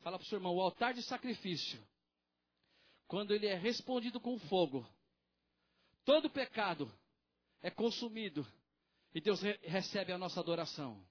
[0.01, 1.81] Fala para o seu irmão, o altar de sacrifício.
[3.07, 4.87] Quando ele é respondido com fogo,
[6.05, 6.91] todo pecado
[7.63, 8.47] é consumido
[9.15, 11.03] e Deus re recebe a nossa adoração.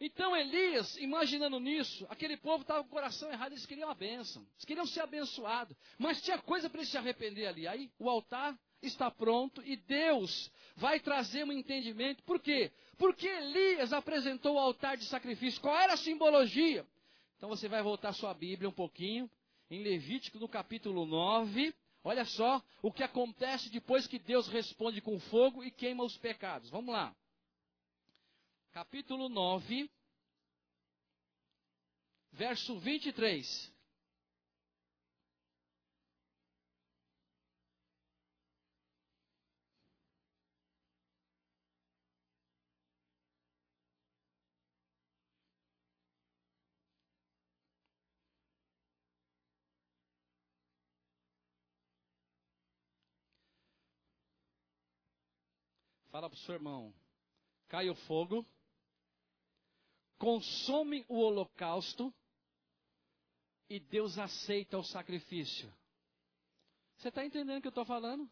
[0.00, 4.42] Então Elias, imaginando nisso, aquele povo estava com o coração errado, eles queriam a bênção,
[4.42, 7.66] eles queriam ser abençoados, mas tinha coisa para eles se arrepender ali.
[7.66, 12.22] Aí o altar está pronto e Deus vai trazer um entendimento.
[12.24, 12.72] Por quê?
[12.98, 15.60] Porque Elias apresentou o altar de sacrifício.
[15.60, 16.86] Qual era a simbologia?
[17.36, 19.30] Então você vai voltar sua Bíblia um pouquinho,
[19.70, 21.74] em Levítico no capítulo 9.
[22.02, 26.70] Olha só o que acontece depois que Deus responde com fogo e queima os pecados.
[26.70, 27.14] Vamos lá
[28.74, 29.88] capítulo 9,
[32.32, 33.72] verso 23.
[56.14, 56.94] Fala para o seu irmão.
[57.66, 58.46] Cai o fogo
[60.16, 62.14] consome o holocausto
[63.68, 65.74] e Deus aceita o sacrifício.
[66.96, 68.30] Você está entendendo o que eu estou falando?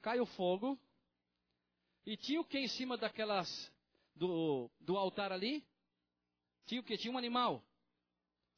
[0.00, 0.76] Cai o fogo.
[2.04, 3.72] E tinha o que em cima daquelas.
[4.16, 5.64] Do, do altar ali?
[6.66, 6.98] Tinha o que?
[6.98, 7.64] Tinha um animal.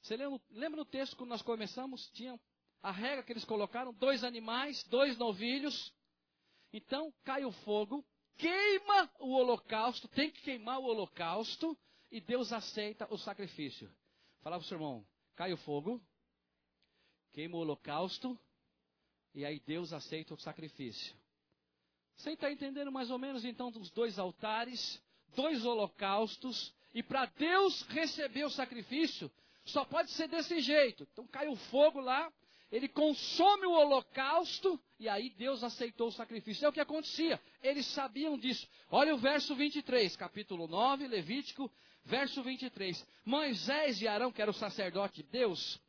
[0.00, 2.08] Você lembra, lembra no texto quando nós começamos?
[2.12, 2.40] Tinha
[2.82, 5.92] a regra que eles colocaram: dois animais, dois novilhos.
[6.72, 8.02] Então cai o fogo,
[8.36, 11.76] queima o holocausto, tem que queimar o holocausto
[12.10, 13.90] e Deus aceita o sacrifício.
[14.42, 16.00] Falava para o seu irmão, cai o fogo,
[17.32, 18.38] queima o holocausto,
[19.34, 21.16] e aí Deus aceita o sacrifício.
[22.16, 25.02] Você está entendendo mais ou menos então os dois altares,
[25.34, 29.30] dois holocaustos, e para Deus receber o sacrifício,
[29.64, 31.08] só pode ser desse jeito.
[31.12, 32.32] Então cai o fogo lá,
[32.70, 36.64] ele consome o holocausto e aí Deus aceitou o sacrifício.
[36.64, 37.40] É o que acontecia.
[37.62, 38.68] Eles sabiam disso.
[38.90, 41.70] Olha o verso 23, capítulo 9, Levítico,
[42.04, 43.06] verso 23.
[43.24, 45.80] Moisés e Arão, que era o sacerdote de Deus,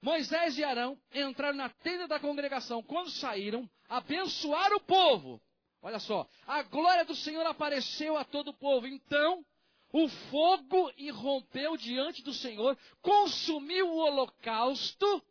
[0.00, 2.82] Moisés e Arão entraram na tenda da congregação.
[2.82, 5.40] Quando saíram, abençoaram o povo.
[5.80, 8.86] Olha só, a glória do Senhor apareceu a todo o povo.
[8.86, 9.44] Então,
[9.92, 15.22] o fogo irrompeu diante do Senhor, consumiu o holocausto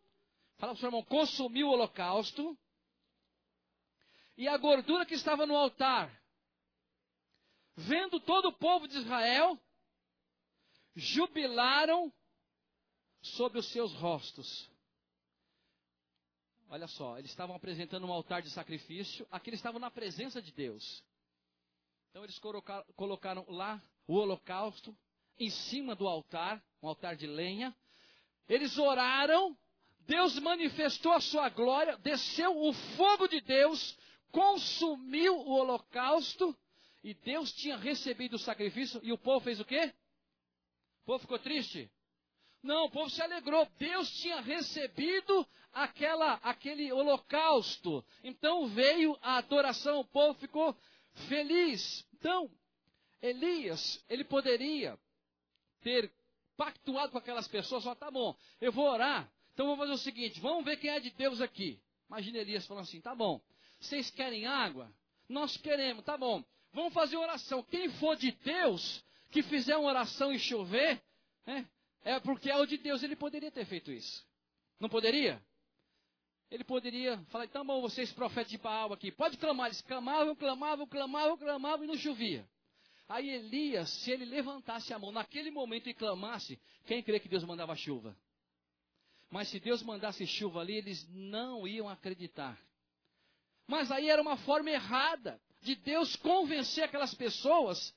[0.62, 2.56] Fala para o seu irmão, consumiu o holocausto.
[4.38, 6.12] E a gordura que estava no altar.
[7.76, 9.60] Vendo todo o povo de Israel,
[10.96, 12.12] jubilaram
[13.22, 14.70] sobre os seus rostos.
[16.70, 20.52] Olha só, eles estavam apresentando um altar de sacrifício, aqui eles estavam na presença de
[20.52, 21.04] Deus.
[22.10, 22.40] Então eles
[22.96, 24.98] colocaram lá o holocausto
[25.38, 27.76] em cima do altar, um altar de lenha.
[28.48, 29.58] Eles oraram
[30.12, 33.98] Deus manifestou a sua glória, desceu o fogo de Deus,
[34.32, 36.56] consumiu o holocausto,
[37.04, 39.94] e Deus tinha recebido o sacrifício, e o povo fez o quê?
[41.04, 41.92] O povo ficou triste?
[42.62, 43.68] Não, o povo se alegrou.
[43.80, 48.06] Deus tinha recebido aquela, aquele holocausto.
[48.24, 50.76] Então veio a adoração, o povo ficou
[51.28, 52.06] feliz.
[52.14, 52.52] Então,
[53.22, 54.98] Elias, ele poderia
[55.82, 56.12] ter
[56.56, 60.40] pactuado com aquelas pessoas, só tá bom, eu vou orar, então vamos fazer o seguinte:
[60.40, 61.80] vamos ver quem é de Deus aqui.
[62.08, 63.42] Imagina Elias falando assim: tá bom,
[63.82, 64.92] vocês querem água?
[65.28, 66.44] Nós queremos, tá bom.
[66.72, 67.64] vamos fazer oração.
[67.64, 71.02] Quem for de Deus, que fizer uma oração e chover,
[71.46, 71.68] né,
[72.04, 73.02] é porque é o de Deus.
[73.02, 74.26] Ele poderia ter feito isso.
[74.80, 75.42] Não poderia?
[76.50, 79.68] Ele poderia falar, então bom, vocês profetas de Baal aqui, pode clamar.
[79.68, 82.48] Eles clamavam, clamavam, clamavam, clamavam e não chovia.
[83.10, 87.44] Aí Elias, se ele levantasse a mão naquele momento e clamasse, quem crê que Deus
[87.44, 88.16] mandava chuva?
[89.30, 92.58] Mas se Deus mandasse chuva ali, eles não iam acreditar.
[93.72, 97.96] Mas aí era uma forma errada de Deus convencer aquelas pessoas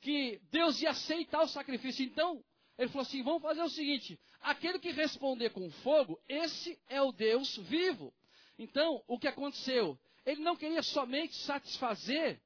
[0.00, 2.04] que Deus ia aceitar o sacrifício.
[2.04, 2.40] Então,
[2.78, 7.10] ele falou assim: vamos fazer o seguinte: aquele que responder com fogo, esse é o
[7.10, 8.14] Deus vivo.
[8.56, 9.98] Então, o que aconteceu?
[10.24, 12.40] Ele não queria somente satisfazer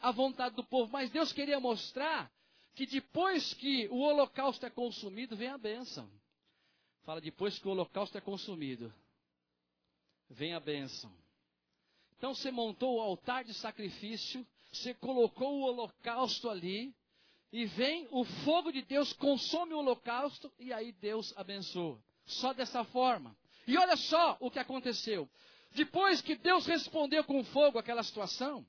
[0.00, 2.28] a vontade do povo, mas Deus queria mostrar
[2.74, 6.10] que depois que o holocausto é consumido, vem a bênção.
[7.04, 8.92] Fala, depois que o holocausto é consumido,
[10.28, 11.16] vem a bênção.
[12.18, 16.94] Então você montou o altar de sacrifício, você colocou o holocausto ali,
[17.52, 22.02] e vem o fogo de Deus, consome o holocausto, e aí Deus abençoa.
[22.24, 23.36] Só dessa forma.
[23.66, 25.28] E olha só o que aconteceu.
[25.72, 28.66] Depois que Deus respondeu com fogo aquela situação,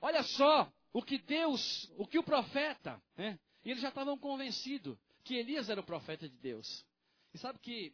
[0.00, 3.38] olha só o que Deus, o que o profeta, né?
[3.64, 6.86] Eles já estavam convencidos que Elias era o profeta de Deus.
[7.34, 7.92] E sabe que,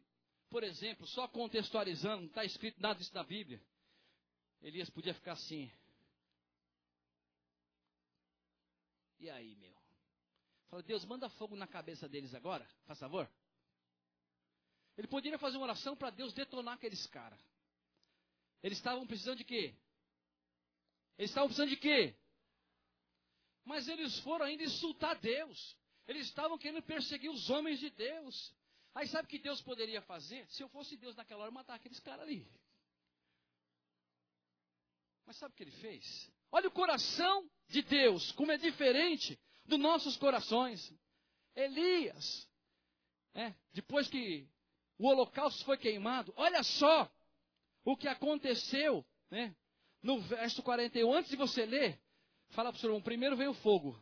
[0.50, 3.60] por exemplo, só contextualizando, não está escrito nada disso na Bíblia.
[4.62, 5.70] Elias podia ficar assim.
[9.18, 9.72] E aí, meu?
[10.68, 13.30] Fala, Deus, manda fogo na cabeça deles agora, faz favor.
[14.96, 17.40] Ele poderia fazer uma oração para Deus detonar aqueles caras.
[18.62, 19.74] Eles estavam precisando de quê?
[21.18, 22.14] Eles estavam precisando de quê?
[23.64, 25.76] Mas eles foram ainda insultar Deus.
[26.06, 28.54] Eles estavam querendo perseguir os homens de Deus.
[28.94, 30.46] Aí sabe o que Deus poderia fazer?
[30.48, 32.46] Se eu fosse Deus naquela hora, matar aqueles caras ali.
[35.26, 36.30] Mas sabe o que ele fez?
[36.50, 40.92] Olha o coração de Deus, como é diferente dos nossos corações.
[41.54, 42.48] Elias,
[43.34, 44.48] é, depois que
[44.98, 47.10] o holocausto foi queimado, olha só
[47.84, 49.54] o que aconteceu, né?
[50.02, 52.00] No verso 41, antes de você ler,
[52.50, 53.98] fala para o seu irmão, primeiro vem o fogo,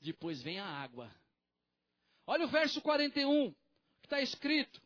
[0.00, 1.10] depois vem a água.
[2.26, 3.52] Olha o verso 41,
[4.00, 4.82] que está escrito.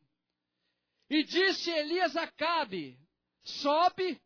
[1.10, 2.98] E disse Elias a Cabe,
[3.42, 4.20] sobe,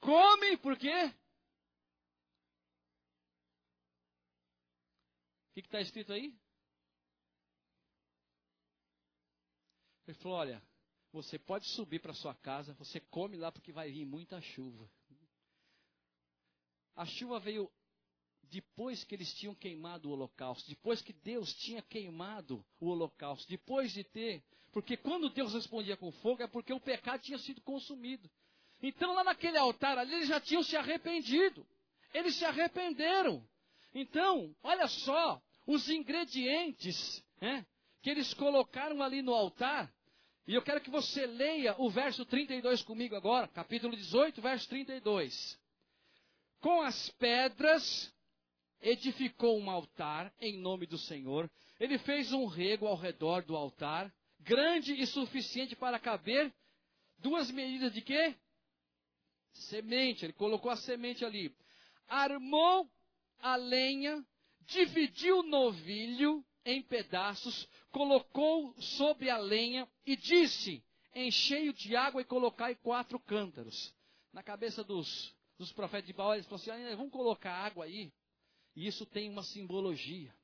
[0.00, 1.12] come, por quê?
[5.62, 6.34] que está escrito aí?
[10.06, 10.62] Ele falou: Olha,
[11.12, 14.88] você pode subir para sua casa, você come lá porque vai vir muita chuva.
[16.94, 17.70] A chuva veio
[18.44, 23.92] depois que eles tinham queimado o holocausto, depois que Deus tinha queimado o holocausto, depois
[23.92, 28.30] de ter, porque quando Deus respondia com fogo é porque o pecado tinha sido consumido.
[28.82, 31.66] Então lá naquele altar ali eles já tinham se arrependido.
[32.12, 33.46] Eles se arrependeram.
[33.94, 37.66] Então, olha só, os ingredientes né,
[38.02, 39.92] que eles colocaram ali no altar.
[40.46, 45.58] E eu quero que você leia o verso 32 comigo agora, capítulo 18, verso 32.
[46.60, 48.14] Com as pedras
[48.80, 51.50] edificou um altar em nome do Senhor.
[51.80, 56.52] Ele fez um rego ao redor do altar, grande e suficiente para caber
[57.18, 58.36] duas medidas de quê?
[59.64, 60.24] Semente.
[60.24, 61.54] Ele colocou a semente ali.
[62.08, 62.88] Armou
[63.40, 64.24] a lenha
[64.60, 70.82] dividiu o novilho em pedaços, colocou sobre a lenha e disse:
[71.14, 73.94] Enchei-o de água e colocai quatro cântaros.
[74.32, 78.12] Na cabeça dos, dos profetas de Baal, eles falaram assim: ah, vamos colocar água aí.
[78.74, 80.34] E isso tem uma simbologia.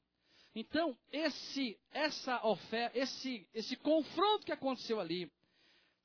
[0.55, 5.31] Então, esse, essa oferta, esse, esse confronto que aconteceu ali,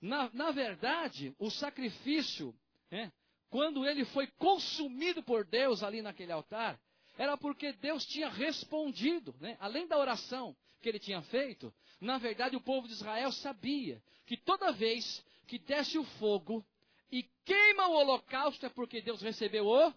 [0.01, 2.55] na, na verdade, o sacrifício,
[2.89, 3.11] né,
[3.49, 6.79] quando ele foi consumido por Deus ali naquele altar,
[7.17, 9.57] era porque Deus tinha respondido, né?
[9.59, 14.37] além da oração que ele tinha feito, na verdade o povo de Israel sabia que
[14.37, 16.63] toda vez que desce o fogo
[17.11, 19.93] e queima o holocausto é porque Deus recebeu o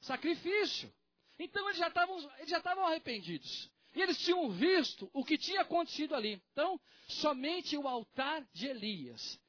[0.00, 0.92] sacrifício.
[1.38, 3.70] Então eles já estavam, eles já estavam arrependidos.
[3.94, 6.40] E eles tinham visto o que tinha acontecido ali.
[6.52, 9.40] Então, somente o altar de Elias,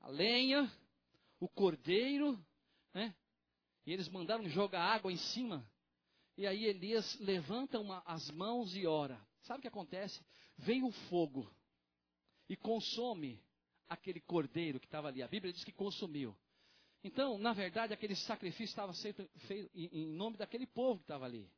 [0.00, 0.70] a lenha,
[1.40, 2.38] o cordeiro,
[2.92, 3.14] né?
[3.84, 5.66] E eles mandaram jogar água em cima
[6.36, 9.18] e aí Elias levanta uma, as mãos e ora.
[9.42, 10.20] Sabe o que acontece?
[10.58, 11.50] Vem o fogo
[12.48, 13.42] e consome
[13.88, 15.22] aquele cordeiro que estava ali.
[15.22, 16.36] A Bíblia diz que consumiu.
[17.02, 21.48] Então, na verdade, aquele sacrifício estava sendo feito em nome daquele povo que estava ali.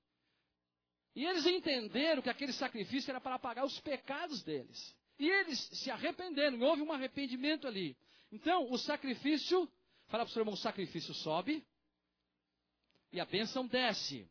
[1.16, 4.96] E eles entenderam que aquele sacrifício era para pagar os pecados deles.
[5.18, 7.96] E eles se arrependeram, houve um arrependimento ali.
[8.30, 9.68] Então, o sacrifício,
[10.08, 11.64] fala para o seu irmão, o sacrifício sobe,
[13.10, 14.28] E a bênção desce.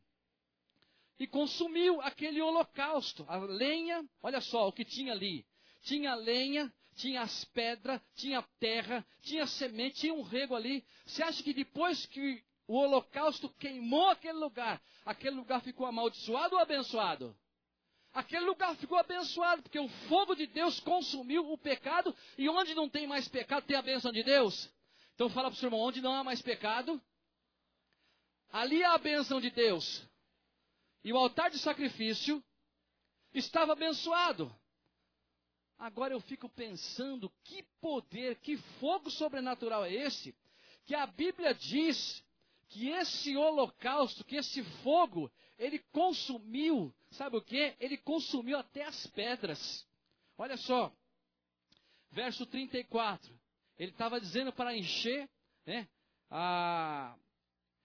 [1.19, 3.25] E consumiu aquele holocausto.
[3.27, 5.43] A lenha, olha só o que tinha ali.
[5.81, 10.85] Tinha lenha, tinha as pedras, tinha terra, tinha semente, tinha um rego ali.
[11.05, 16.61] Você acha que depois que o holocausto queimou aquele lugar, aquele lugar ficou amaldiçoado ou
[16.61, 17.35] abençoado?
[18.17, 22.89] Aquele lugar ficou abençoado, porque o fogo de Deus consumiu o pecado, e onde não
[22.89, 24.67] tem mais pecado, tem a bênção de Deus.
[25.13, 26.99] Então fala para o seu irmão, onde não há mais pecado,
[28.49, 30.03] ali há a bênção de Deus.
[31.03, 32.43] E o altar de sacrifício
[33.35, 34.51] estava abençoado.
[35.77, 40.35] Agora eu fico pensando, que poder, que fogo sobrenatural é esse,
[40.87, 42.23] que a Bíblia diz
[42.67, 47.75] que esse holocausto, que esse fogo, ele consumiu, sabe o que?
[47.79, 49.87] Ele consumiu até as pedras.
[50.37, 50.93] Olha só,
[52.11, 53.33] verso 34.
[53.77, 55.29] Ele estava dizendo para encher,
[55.65, 55.87] né?
[56.29, 57.15] A,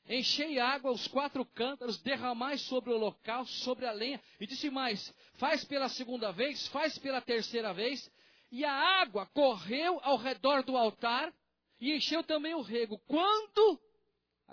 [0.08, 4.20] enchei água os quatro cântaros, derramai sobre o holocausto, sobre a lenha.
[4.40, 8.10] E disse mais: faz pela segunda vez, faz pela terceira vez.
[8.50, 11.32] E a água correu ao redor do altar
[11.80, 12.98] e encheu também o rego.
[13.06, 13.80] Quando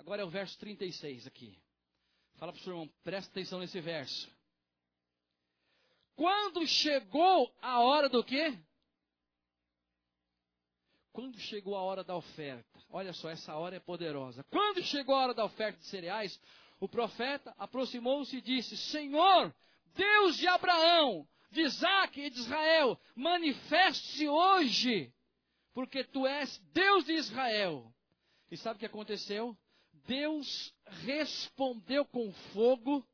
[0.00, 1.58] Agora é o verso 36 aqui.
[2.40, 4.26] Fala para o seu irmão, presta atenção nesse verso.
[6.16, 8.58] Quando chegou a hora do quê?
[11.12, 12.80] Quando chegou a hora da oferta.
[12.88, 14.42] Olha só, essa hora é poderosa.
[14.44, 16.40] Quando chegou a hora da oferta de cereais,
[16.80, 19.54] o profeta aproximou-se e disse: Senhor,
[19.94, 25.12] Deus de Abraão, de Isaac e de Israel, manifeste-se hoje,
[25.74, 27.92] porque tu és Deus de Israel.
[28.50, 29.54] E sabe o que aconteceu?
[30.10, 33.06] Deus respondeu com fogo,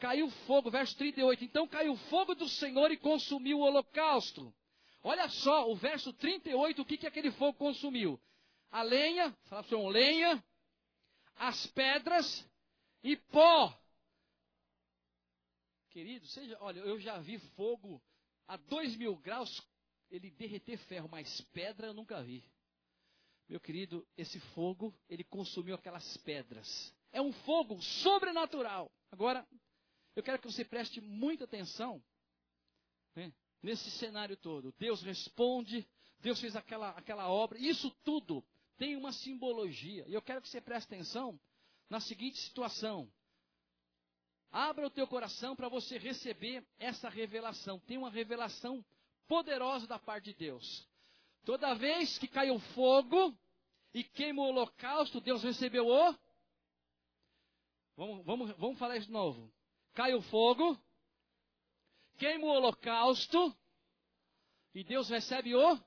[0.00, 1.44] caiu fogo, verso 38.
[1.44, 4.52] Então caiu fogo do Senhor e consumiu o holocausto.
[5.04, 8.20] Olha só, o verso 38, o que, que aquele fogo consumiu?
[8.72, 10.44] A lenha, fala lenha,
[11.36, 12.44] as pedras
[13.04, 13.80] e pó.
[15.90, 18.02] Querido, seja, olha, eu já vi fogo
[18.48, 19.62] a dois mil graus,
[20.10, 22.42] ele derreter ferro, mas pedra eu nunca vi.
[23.52, 26.90] Meu querido, esse fogo, ele consumiu aquelas pedras.
[27.12, 28.90] É um fogo sobrenatural.
[29.10, 29.46] Agora,
[30.16, 32.02] eu quero que você preste muita atenção
[33.14, 33.30] né,
[33.62, 34.72] nesse cenário todo.
[34.78, 35.86] Deus responde,
[36.18, 37.58] Deus fez aquela, aquela obra.
[37.58, 38.42] Isso tudo
[38.78, 40.08] tem uma simbologia.
[40.08, 41.38] E eu quero que você preste atenção
[41.90, 43.06] na seguinte situação.
[44.50, 47.78] Abra o teu coração para você receber essa revelação.
[47.80, 48.82] Tem uma revelação
[49.28, 50.88] poderosa da parte de Deus.
[51.44, 53.36] Toda vez que caiu fogo
[53.94, 56.18] e queima o holocausto, Deus recebeu o.
[57.96, 59.52] Vamos, vamos, vamos falar isso de novo.
[59.94, 60.78] Cai o fogo,
[62.18, 63.54] queima o holocausto
[64.74, 65.78] e Deus recebe o.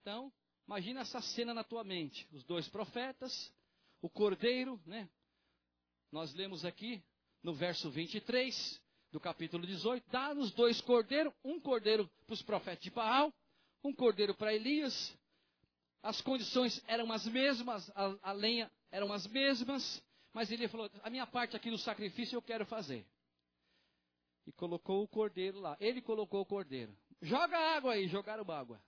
[0.00, 0.32] Então,
[0.66, 3.52] imagina essa cena na tua mente: os dois profetas,
[4.00, 5.08] o cordeiro, né?
[6.10, 7.02] Nós lemos aqui
[7.42, 12.90] no verso 23 do capítulo 18: dá-nos dois cordeiros, um cordeiro para os profetas de
[12.90, 13.32] Baal
[13.84, 15.12] um cordeiro para Elias.
[16.02, 21.10] As condições eram as mesmas, a, a lenha eram as mesmas, mas ele falou: a
[21.10, 23.06] minha parte aqui do sacrifício eu quero fazer.
[24.44, 25.76] E colocou o cordeiro lá.
[25.78, 26.96] Ele colocou o cordeiro.
[27.20, 28.82] Joga água aí, jogaram água.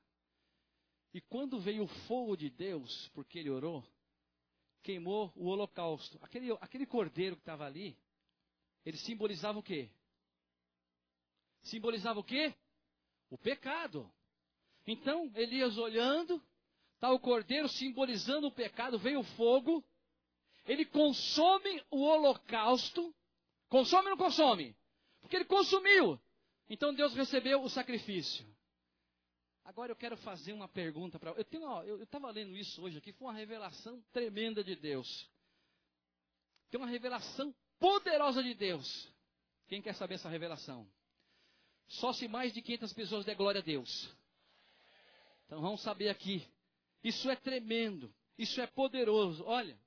[1.12, 3.84] E quando veio o fogo de Deus, porque ele orou,
[4.82, 6.18] queimou o holocausto.
[6.20, 7.96] Aquele, aquele cordeiro que estava ali,
[8.84, 9.88] ele simbolizava o quê?
[11.62, 12.52] Simbolizava o quê?
[13.30, 14.12] O pecado.
[14.84, 16.42] Então, Elias olhando,
[17.04, 19.84] está o cordeiro simbolizando o pecado, veio o fogo,
[20.64, 23.14] ele consome o holocausto.
[23.68, 24.74] Consome ou não consome?
[25.20, 26.18] Porque ele consumiu.
[26.66, 28.46] Então Deus recebeu o sacrifício.
[29.64, 31.44] Agora eu quero fazer uma pergunta para eu.
[31.44, 35.28] Tenho, eu estava lendo isso hoje aqui, foi uma revelação tremenda de Deus.
[36.70, 39.12] Tem uma revelação poderosa de Deus.
[39.66, 40.88] Quem quer saber essa revelação?
[41.86, 44.08] Só se mais de 500 pessoas der glória a Deus.
[45.44, 46.46] Então vamos saber aqui.
[47.04, 48.12] Isso é tremendo.
[48.38, 49.44] Isso é poderoso.
[49.44, 49.78] Olha,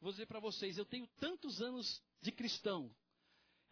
[0.00, 2.94] vou dizer para vocês, eu tenho tantos anos de cristão.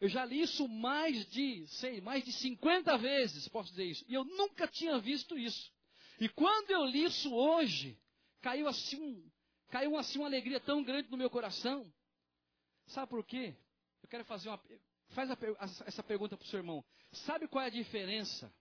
[0.00, 4.04] Eu já li isso mais de, sei, mais de 50 vezes, posso dizer isso.
[4.08, 5.72] E eu nunca tinha visto isso.
[6.18, 7.98] E quando eu li isso hoje,
[8.40, 9.30] caiu assim,
[9.68, 11.90] caiu assim uma alegria tão grande no meu coração.
[12.86, 13.54] Sabe por quê?
[14.02, 14.60] Eu quero fazer uma,
[15.08, 15.36] faz a,
[15.86, 16.84] essa pergunta para o seu irmão.
[17.12, 18.52] Sabe qual é a diferença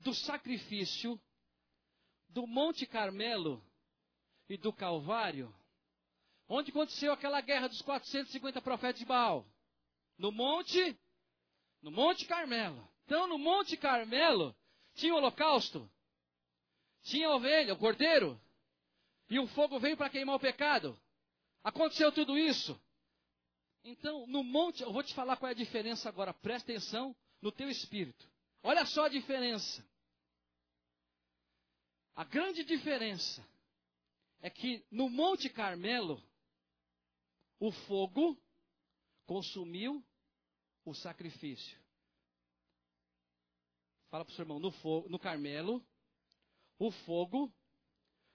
[0.00, 1.20] do sacrifício
[2.34, 3.64] do Monte Carmelo
[4.48, 5.54] e do Calvário,
[6.48, 9.46] onde aconteceu aquela guerra dos 450 profetas de Baal?
[10.18, 10.98] No Monte,
[11.80, 12.86] no Monte Carmelo.
[13.04, 14.54] Então, no Monte Carmelo,
[14.94, 15.88] tinha o holocausto,
[17.02, 18.38] tinha a ovelha, o cordeiro,
[19.30, 20.98] e o fogo veio para queimar o pecado.
[21.62, 22.78] Aconteceu tudo isso.
[23.84, 27.52] Então, no monte, eu vou te falar qual é a diferença agora, presta atenção no
[27.52, 28.28] teu espírito.
[28.60, 29.86] Olha só a diferença.
[32.16, 33.44] A grande diferença
[34.40, 36.22] é que no Monte Carmelo,
[37.58, 38.40] o fogo
[39.26, 40.04] consumiu
[40.84, 41.78] o sacrifício.
[44.10, 45.84] Fala para o seu irmão, no, fogo, no Carmelo,
[46.78, 47.52] o fogo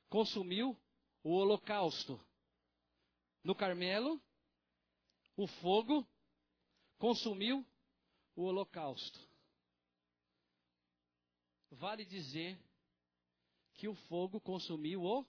[0.10, 0.78] consumiu
[1.24, 2.20] o holocausto.
[3.44, 4.22] No Carmelo,
[5.38, 6.06] o fogo
[6.98, 7.66] consumiu
[8.36, 9.20] o holocausto.
[11.72, 12.60] Vale dizer
[13.80, 15.26] que o fogo consumiu o,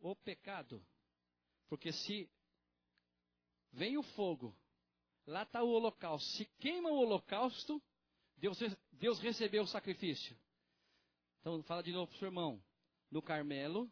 [0.00, 0.84] o pecado.
[1.68, 2.28] Porque se
[3.70, 4.52] vem o fogo,
[5.24, 6.28] lá está o holocausto.
[6.30, 7.80] Se queima o holocausto,
[8.36, 8.58] Deus,
[8.90, 10.36] Deus recebeu o sacrifício.
[11.38, 12.60] Então fala de novo para o seu irmão.
[13.08, 13.88] No Carmelo,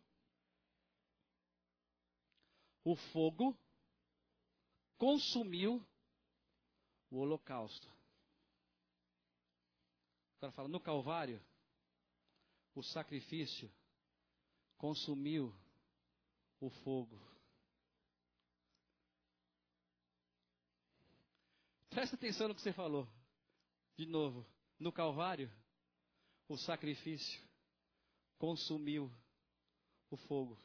[2.83, 3.57] o fogo
[4.99, 5.87] consumiu
[7.11, 7.89] o holocausto.
[10.39, 11.41] Agora fala, no Calvário,
[12.77, 13.73] o sacrifício
[14.77, 15.51] consumiu
[16.61, 17.19] o fogo.
[21.89, 23.09] Presta atenção no que você falou.
[23.97, 24.47] De novo,
[24.79, 25.51] no Calvário,
[26.47, 27.43] o sacrifício
[28.39, 29.11] consumiu
[30.11, 30.61] o fogo.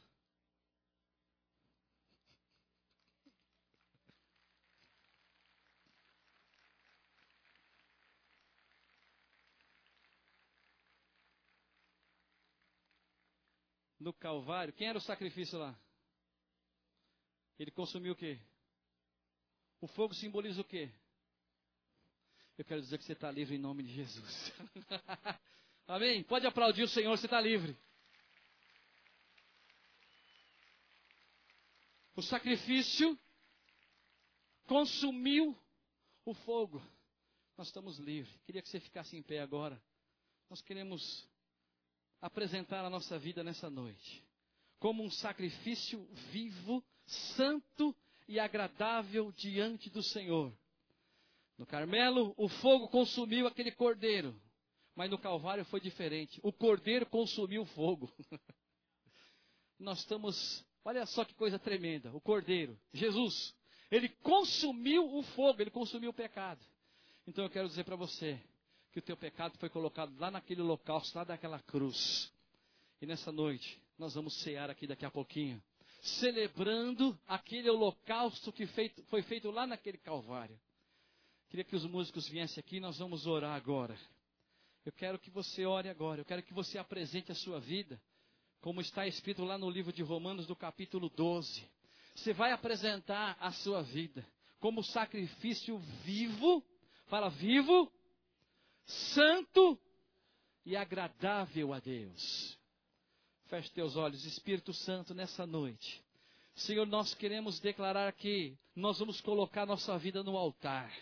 [14.02, 15.78] No Calvário, quem era o sacrifício lá?
[17.60, 18.40] Ele consumiu o quê?
[19.80, 20.92] O fogo simboliza o quê?
[22.58, 24.54] Eu quero dizer que você está livre em nome de Jesus.
[25.88, 26.24] Amém?
[26.24, 27.78] Pode aplaudir o Senhor, você está livre.
[32.16, 33.18] O sacrifício
[34.66, 35.58] consumiu
[36.26, 36.82] o fogo.
[37.56, 38.36] Nós estamos livres.
[38.46, 39.82] Queria que você ficasse em pé agora.
[40.50, 41.28] Nós queremos
[42.22, 44.24] apresentar a nossa vida nessa noite
[44.82, 47.96] como um sacrifício vivo, santo
[48.28, 50.52] e agradável diante do Senhor.
[51.56, 54.36] No Carmelo, o fogo consumiu aquele cordeiro,
[54.96, 56.40] mas no Calvário foi diferente.
[56.42, 58.12] O cordeiro consumiu o fogo.
[59.78, 62.12] Nós estamos, olha só que coisa tremenda.
[62.12, 63.56] O cordeiro, Jesus,
[63.92, 66.66] ele consumiu o fogo, ele consumiu o pecado.
[67.28, 68.42] Então eu quero dizer para você,
[68.92, 72.32] que o teu pecado foi colocado lá naquele local, lá daquela cruz.
[73.02, 75.62] E nessa noite, nós vamos cear aqui daqui a pouquinho,
[76.02, 80.60] celebrando aquele holocausto que feito, foi feito lá naquele Calvário.
[81.50, 83.98] Queria que os músicos viessem aqui, nós vamos orar agora.
[84.86, 88.02] Eu quero que você ore agora, eu quero que você apresente a sua vida,
[88.60, 91.64] como está escrito lá no livro de Romanos, do capítulo 12.
[92.16, 94.26] Você vai apresentar a sua vida
[94.60, 96.64] como sacrifício vivo,
[97.08, 97.92] fala vivo,
[99.14, 99.80] santo
[100.66, 102.58] e agradável a Deus.
[103.46, 106.02] Feche teus olhos, Espírito Santo, nessa noite.
[106.56, 110.94] Senhor, nós queremos declarar que nós vamos colocar nossa vida no altar.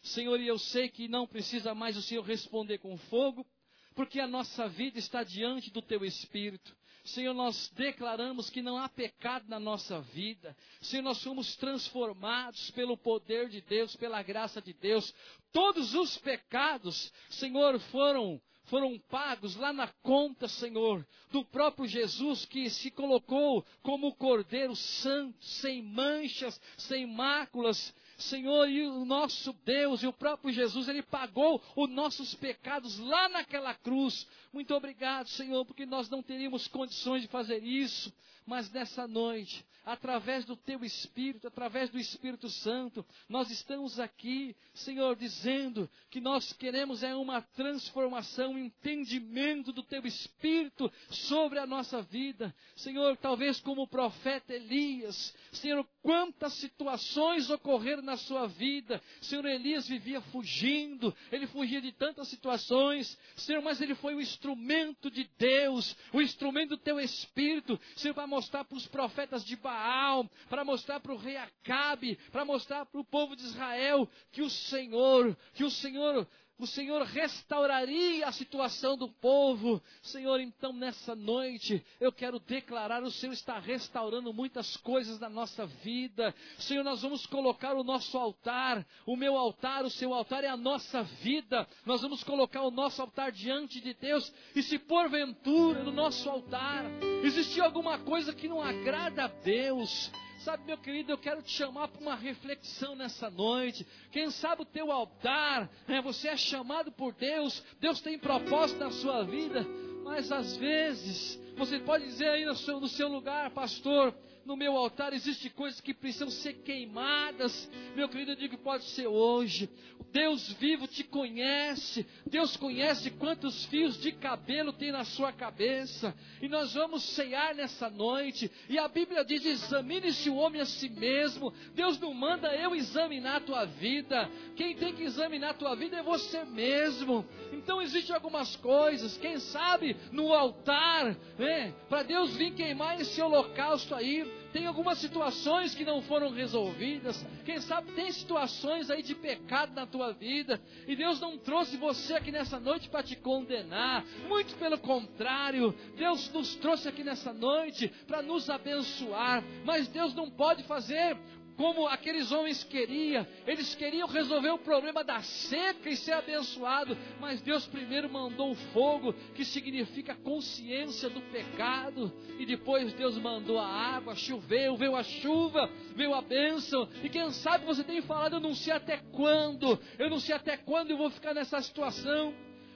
[0.00, 3.46] Senhor, e eu sei que não precisa mais o Senhor responder com fogo,
[3.94, 6.76] porque a nossa vida está diante do Teu Espírito.
[7.04, 10.56] Senhor, nós declaramos que não há pecado na nossa vida.
[10.80, 15.14] Senhor, nós somos transformados pelo poder de Deus, pela graça de Deus.
[15.52, 22.70] Todos os pecados, Senhor, foram foram pagos lá na conta, Senhor, do próprio Jesus que
[22.70, 30.06] se colocou como Cordeiro Santo, sem manchas, sem máculas, Senhor, e o nosso Deus e
[30.06, 34.26] o próprio Jesus, Ele pagou os nossos pecados lá naquela cruz.
[34.52, 38.12] Muito obrigado, Senhor, porque nós não teríamos condições de fazer isso,
[38.46, 45.14] mas nessa noite, através do Teu Espírito, através do Espírito Santo, nós estamos aqui, Senhor,
[45.14, 52.00] dizendo que nós queremos é uma transformação, um entendimento do Teu Espírito sobre a nossa
[52.02, 52.54] vida.
[52.76, 59.02] Senhor, talvez como o profeta Elias, Senhor, quantas situações ocorreram na sua vida.
[59.20, 65.10] Senhor, Elias vivia fugindo, ele fugia de tantas situações, Senhor, mas ele foi o instrumento
[65.10, 70.28] de Deus, o instrumento do Teu Espírito, Senhor, para mostrar para os profetas de Baal,
[70.48, 74.50] para mostrar para o rei Acabe, para mostrar para o povo de Israel que o
[74.50, 76.26] Senhor, que o Senhor
[76.58, 79.82] o Senhor restauraria a situação do povo.
[80.02, 85.66] Senhor, então nessa noite eu quero declarar: o Senhor está restaurando muitas coisas na nossa
[85.66, 86.34] vida.
[86.58, 90.56] Senhor, nós vamos colocar o nosso altar, o meu altar, o seu altar é a
[90.56, 91.66] nossa vida.
[91.84, 94.32] Nós vamos colocar o nosso altar diante de Deus.
[94.54, 96.84] E se porventura no nosso altar
[97.24, 100.10] existir alguma coisa que não agrada a Deus,
[100.44, 103.86] Sabe, meu querido, eu quero te chamar para uma reflexão nessa noite.
[104.12, 108.90] Quem sabe o teu altar, né, você é chamado por Deus, Deus tem propósito na
[108.90, 109.66] sua vida,
[110.04, 114.14] mas às vezes você pode dizer aí no seu, no seu lugar, pastor,
[114.44, 117.70] no meu altar existe coisas que precisam ser queimadas.
[117.96, 119.68] Meu querido, eu digo que pode ser hoje.
[120.12, 122.06] Deus vivo te conhece.
[122.26, 126.14] Deus conhece quantos fios de cabelo tem na sua cabeça.
[126.40, 128.50] E nós vamos ceiar nessa noite.
[128.68, 131.52] E a Bíblia diz: examine-se o homem a si mesmo.
[131.74, 134.30] Deus não manda eu examinar a tua vida.
[134.56, 137.26] Quem tem que examinar a tua vida é você mesmo.
[137.52, 143.94] Então existem algumas coisas, quem sabe no altar, né, para Deus vir queimar esse holocausto
[143.94, 144.33] aí.
[144.54, 147.26] Tem algumas situações que não foram resolvidas.
[147.44, 150.60] Quem sabe tem situações aí de pecado na tua vida.
[150.86, 154.04] E Deus não trouxe você aqui nessa noite para te condenar.
[154.28, 159.42] Muito pelo contrário, Deus nos trouxe aqui nessa noite para nos abençoar.
[159.64, 161.18] Mas Deus não pode fazer
[161.56, 163.26] como aqueles homens queriam.
[163.46, 168.56] Eles queriam resolver o problema da seca e ser abençoado, mas Deus primeiro mandou o
[168.72, 175.02] fogo, que significa consciência do pecado, e depois Deus mandou a água, choveu, veio a
[175.02, 176.88] chuva, veio a bênção.
[177.02, 180.56] E quem sabe você tem falado, eu não sei até quando, eu não sei até
[180.56, 182.34] quando eu vou ficar nessa situação.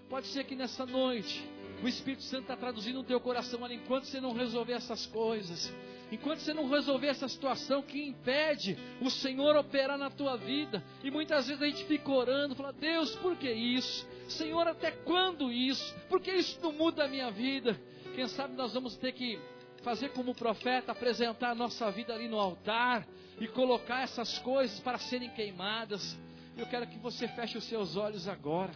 [0.09, 1.45] Pode ser que nessa noite
[1.83, 5.72] o Espírito Santo está traduzindo no teu coração, olha, enquanto você não resolver essas coisas,
[6.11, 11.11] enquanto você não resolver essa situação que impede o Senhor operar na tua vida, e
[11.11, 14.06] muitas vezes a gente fica orando, fala, Deus, por que isso?
[14.28, 15.94] Senhor, até quando isso?
[16.09, 17.80] Por que isso não muda a minha vida?
[18.14, 19.38] Quem sabe nós vamos ter que
[19.82, 23.06] fazer como profeta, apresentar a nossa vida ali no altar
[23.40, 26.18] e colocar essas coisas para serem queimadas.
[26.56, 28.72] Eu quero que você feche os seus olhos agora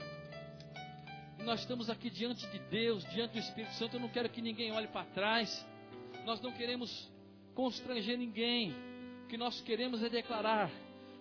[1.44, 3.96] nós estamos aqui diante de Deus, diante do Espírito Santo.
[3.96, 5.66] Eu não quero que ninguém olhe para trás.
[6.24, 7.10] Nós não queremos
[7.55, 8.74] constranger ninguém.
[9.24, 10.70] O que nós queremos é declarar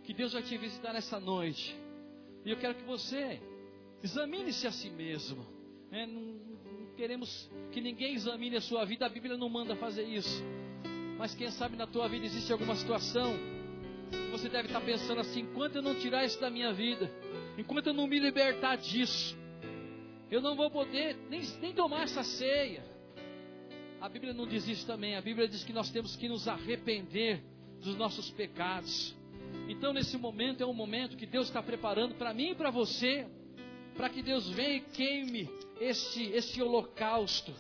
[0.04, 1.76] que Deus vai te visitar nessa noite.
[2.44, 3.40] E eu quero que você
[4.04, 5.46] examine-se a si mesmo.
[5.92, 9.06] É, não, não queremos que ninguém examine a sua vida.
[9.06, 10.44] A Bíblia não manda fazer isso.
[11.18, 13.32] Mas quem sabe na tua vida existe alguma situação
[14.32, 17.12] você deve estar pensando assim: enquanto eu não tirar isso da minha vida,
[17.58, 19.38] enquanto eu não me libertar disso,
[20.30, 22.84] eu não vou poder nem, nem tomar essa ceia.
[24.02, 25.16] A Bíblia não diz isso também.
[25.16, 27.44] A Bíblia diz que nós temos que nos arrepender
[27.84, 29.16] dos nossos pecados.
[29.70, 33.28] Então, nesse momento, é um momento que Deus está preparando para mim e para você,
[33.96, 35.48] para que Deus venha e queime
[35.80, 37.54] esse, esse holocausto.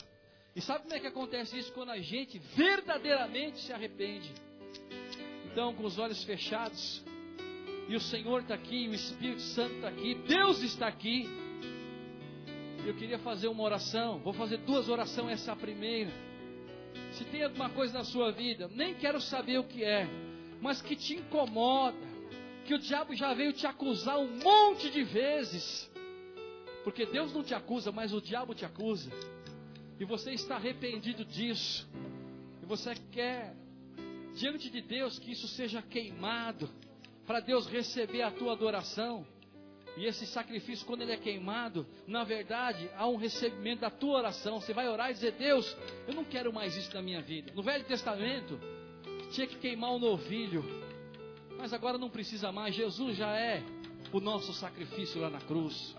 [0.55, 1.71] E sabe como é que acontece isso?
[1.73, 4.33] Quando a gente verdadeiramente se arrepende.
[5.45, 7.03] Então, com os olhos fechados,
[7.87, 11.29] e o Senhor está aqui, o Espírito Santo está aqui, Deus está aqui.
[12.83, 14.17] Eu queria fazer uma oração.
[14.19, 16.30] Vou fazer duas orações, essa é primeira.
[17.22, 20.07] Se tem alguma coisa na sua vida, nem quero saber o que é,
[20.59, 21.95] mas que te incomoda,
[22.65, 25.88] que o diabo já veio te acusar um monte de vezes.
[26.84, 29.11] Porque Deus não te acusa, mas o diabo te acusa.
[29.99, 31.88] E você está arrependido disso.
[32.63, 33.55] E você quer,
[34.34, 36.67] diante de Deus, que isso seja queimado,
[37.28, 39.28] para Deus receber a tua adoração.
[39.97, 44.61] E esse sacrifício, quando ele é queimado, na verdade, há um recebimento da tua oração.
[44.61, 45.75] Você vai orar e dizer: Deus,
[46.07, 47.51] eu não quero mais isso na minha vida.
[47.53, 48.59] No Velho Testamento,
[49.31, 50.63] tinha que queimar o um novilho,
[51.57, 52.73] mas agora não precisa mais.
[52.73, 53.61] Jesus já é
[54.13, 55.95] o nosso sacrifício lá na cruz.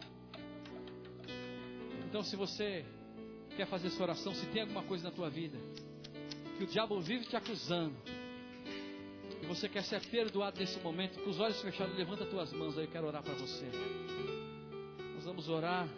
[2.09, 2.85] Então, se você
[3.57, 5.59] quer fazer essa oração, se tem alguma coisa na tua vida
[6.57, 7.97] que o diabo vive te acusando,
[9.43, 12.79] e você quer ser perdoado nesse momento, com os olhos fechados, levanta as tuas mãos
[12.79, 13.67] aí, eu quero orar para você.
[15.17, 15.89] Nós vamos orar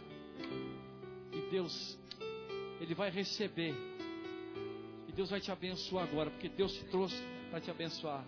[1.30, 1.98] e Deus,
[2.80, 3.74] Ele vai receber.
[5.06, 8.24] E Deus vai te abençoar agora, porque Deus te trouxe para te abençoar.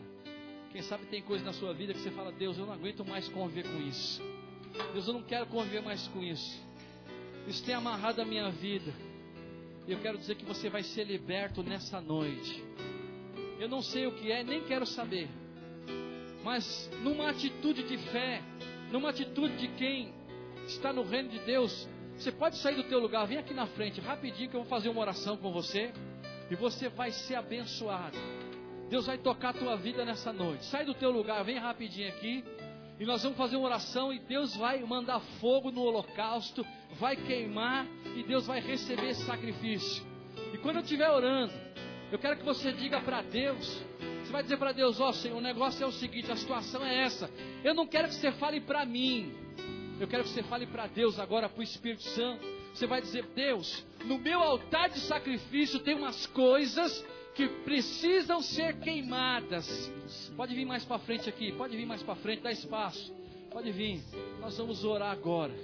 [0.70, 3.26] Quem sabe tem coisa na sua vida que você fala, Deus, eu não aguento mais
[3.28, 4.22] conviver com isso.
[4.92, 6.62] Deus, eu não quero conviver mais com isso.
[7.48, 8.92] Isso tem amarrado a minha vida.
[9.86, 12.62] E eu quero dizer que você vai ser liberto nessa noite.
[13.58, 15.28] Eu não sei o que é, nem quero saber.
[16.44, 18.42] Mas numa atitude de fé,
[18.92, 20.12] numa atitude de quem
[20.66, 24.00] está no reino de Deus, você pode sair do teu lugar, vem aqui na frente,
[24.00, 25.92] rapidinho que eu vou fazer uma oração com você
[26.50, 28.16] e você vai ser abençoado.
[28.88, 30.64] Deus vai tocar a tua vida nessa noite.
[30.66, 32.44] Sai do teu lugar, vem rapidinho aqui.
[32.98, 36.64] E nós vamos fazer uma oração e Deus vai mandar fogo no holocausto,
[36.98, 37.86] vai queimar
[38.16, 40.02] e Deus vai receber esse sacrifício.
[40.54, 41.52] E quando eu estiver orando,
[42.10, 43.82] eu quero que você diga para Deus,
[44.22, 46.84] você vai dizer para Deus, ó oh, Senhor, o negócio é o seguinte, a situação
[46.84, 47.30] é essa.
[47.62, 49.32] Eu não quero que você fale para mim.
[50.00, 52.44] Eu quero que você fale para Deus agora, para o Espírito Santo.
[52.74, 57.04] Você vai dizer, Deus, no meu altar de sacrifício tem umas coisas
[57.34, 59.90] que precisam ser queimadas.
[60.36, 63.14] Pode vir mais para frente aqui, pode vir mais para frente, dá espaço.
[63.50, 64.02] Pode vir.
[64.40, 65.54] Nós vamos orar agora.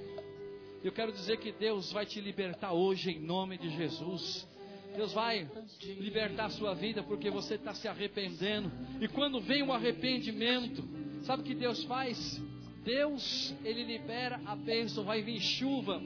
[0.82, 4.46] Eu quero dizer que Deus vai te libertar hoje em nome de Jesus.
[4.94, 5.48] Deus vai
[5.82, 8.70] libertar sua vida porque você está se arrependendo.
[9.00, 10.84] E quando vem o arrependimento,
[11.22, 12.40] sabe o que Deus faz?
[12.84, 16.00] Deus, Ele libera a bênção, vai vir chuva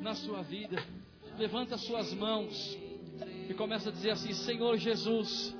[0.00, 0.82] na sua vida.
[1.38, 2.78] Levanta suas mãos
[3.48, 5.56] e começa a dizer assim: Senhor Jesus,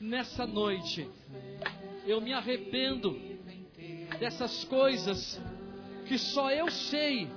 [0.00, 1.08] nessa noite
[2.06, 3.16] eu me arrependo
[4.18, 5.40] dessas coisas
[6.06, 7.28] que só eu sei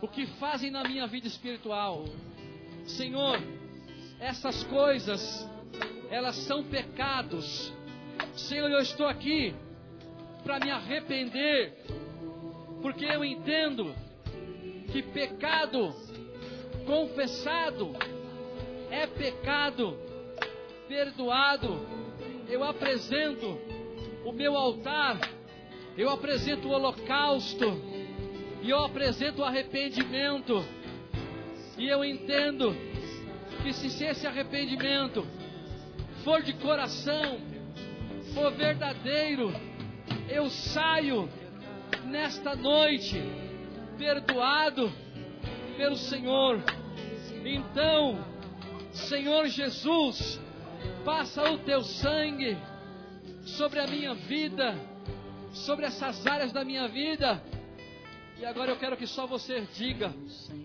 [0.00, 2.04] o que fazem na minha vida espiritual.
[2.88, 3.38] Senhor,
[4.18, 5.48] essas coisas,
[6.10, 7.72] elas são pecados.
[8.34, 9.54] Senhor, eu estou aqui
[10.42, 11.84] para me arrepender,
[12.80, 13.94] porque eu entendo
[14.90, 15.94] que pecado
[16.86, 17.92] confessado
[18.90, 19.98] é pecado
[20.88, 21.86] perdoado.
[22.48, 23.58] Eu apresento
[24.24, 25.20] o meu altar,
[25.96, 27.66] eu apresento o holocausto,
[28.62, 30.64] e eu apresento o arrependimento.
[31.78, 32.74] E eu entendo
[33.62, 35.24] que se esse arrependimento
[36.24, 37.40] for de coração,
[38.34, 39.52] for verdadeiro,
[40.28, 41.28] eu saio
[42.06, 43.22] nesta noite
[43.96, 44.92] perdoado
[45.76, 46.62] pelo Senhor.
[47.44, 48.18] Então,
[48.92, 50.40] Senhor Jesus,
[51.04, 52.58] passa o teu sangue
[53.44, 54.74] sobre a minha vida,
[55.52, 57.40] sobre essas áreas da minha vida.
[58.38, 60.14] E agora eu quero que só você diga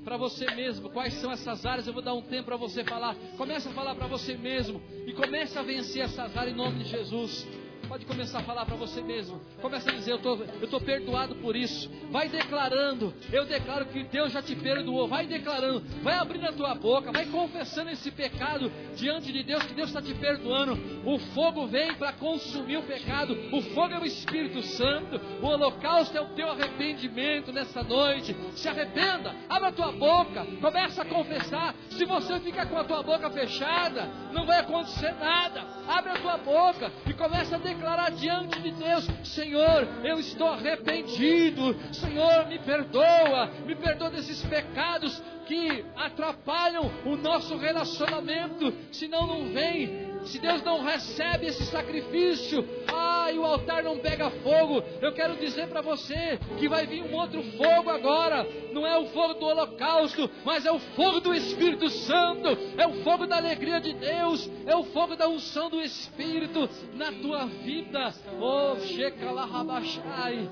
[0.04, 1.88] para você mesmo quais são essas áreas.
[1.88, 3.16] Eu vou dar um tempo para você falar.
[3.36, 6.90] Comece a falar para você mesmo e comece a vencer essas áreas em nome de
[6.90, 7.48] Jesus.
[7.94, 9.40] Pode começar a falar para você mesmo.
[9.62, 10.34] Começa a dizer: Eu tô,
[10.64, 11.92] estou perdoado por isso.
[12.10, 13.14] Vai declarando.
[13.32, 15.08] Eu declaro que Deus já te perdoou.
[15.08, 15.80] Vai declarando.
[16.02, 17.12] Vai abrindo a tua boca.
[17.12, 20.76] Vai confessando esse pecado diante de Deus, que Deus está te perdoando.
[21.06, 23.38] O fogo vem para consumir o pecado.
[23.52, 25.22] O fogo é o Espírito Santo.
[25.40, 28.36] O holocausto é o teu arrependimento nessa noite.
[28.56, 29.36] Se arrependa.
[29.48, 30.48] Abra a tua boca.
[30.60, 31.76] Começa a confessar.
[31.92, 35.62] Se você ficar com a tua boca fechada, não vai acontecer nada.
[35.88, 40.48] Abre a tua boca e começa a declarar declarar diante de Deus: Senhor, eu estou
[40.48, 41.76] arrependido.
[41.92, 48.74] Senhor, me perdoa, me perdoa desses pecados que atrapalham o nosso relacionamento.
[48.92, 54.30] Senão não vem se Deus não recebe esse sacrifício, ah, e o altar não pega
[54.30, 58.46] fogo, eu quero dizer para você que vai vir um outro fogo agora.
[58.72, 63.04] Não é o fogo do holocausto, mas é o fogo do Espírito Santo, é o
[63.04, 68.14] fogo da alegria de Deus, é o fogo da unção do Espírito na tua vida.
[68.40, 70.50] Oh, Shekalahабashai.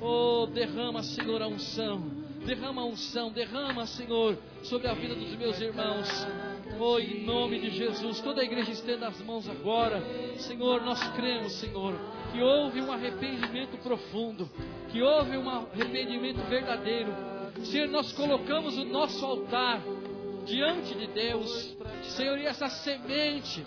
[0.00, 2.24] Oh, derrama, Senhor, a unção.
[2.44, 6.26] Derrama a unção, derrama, Senhor, sobre a vida dos meus irmãos.
[6.78, 10.02] Oh, em nome de Jesus, toda a igreja estenda as mãos agora.
[10.38, 11.94] Senhor, nós cremos, Senhor,
[12.32, 14.50] que houve um arrependimento profundo,
[14.90, 17.12] que houve um arrependimento verdadeiro.
[17.64, 19.80] Senhor, nós colocamos o nosso altar
[20.44, 21.76] diante de Deus.
[22.02, 23.64] Senhor, e essa semente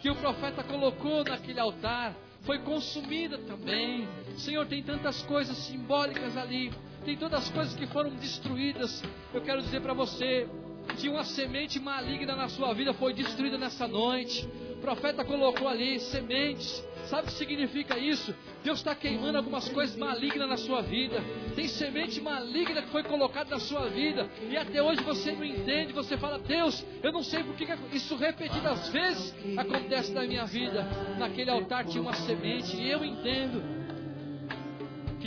[0.00, 4.08] que o profeta colocou naquele altar foi consumida também.
[4.38, 6.72] Senhor, tem tantas coisas simbólicas ali,
[7.04, 9.02] tem todas as coisas que foram destruídas.
[9.34, 10.48] Eu quero dizer para você,
[10.94, 14.48] que uma semente maligna na sua vida foi destruída nessa noite.
[14.72, 16.84] O profeta colocou ali sementes.
[17.06, 18.34] Sabe o que significa isso?
[18.64, 21.22] Deus está queimando algumas coisas malignas na sua vida.
[21.54, 24.28] Tem semente maligna que foi colocada na sua vida.
[24.50, 25.92] E até hoje você não entende.
[25.92, 30.86] Você fala, Deus, eu não sei porque isso repetidas vezes acontece na minha vida.
[31.18, 32.76] Naquele altar tinha uma semente.
[32.76, 33.85] E eu entendo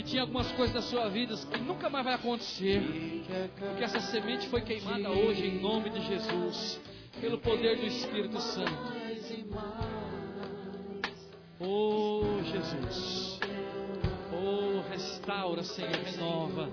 [0.00, 2.82] que tinha algumas coisas da sua vida que nunca mais vai acontecer.
[3.58, 6.80] Porque essa semente foi queimada hoje em nome de Jesus,
[7.20, 8.72] pelo poder do Espírito Santo.
[11.60, 13.40] Oh Jesus,
[14.32, 16.70] oh restaura, Senhor, renova.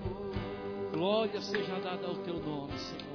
[0.90, 3.07] Glória seja dada ao teu nome, Senhor.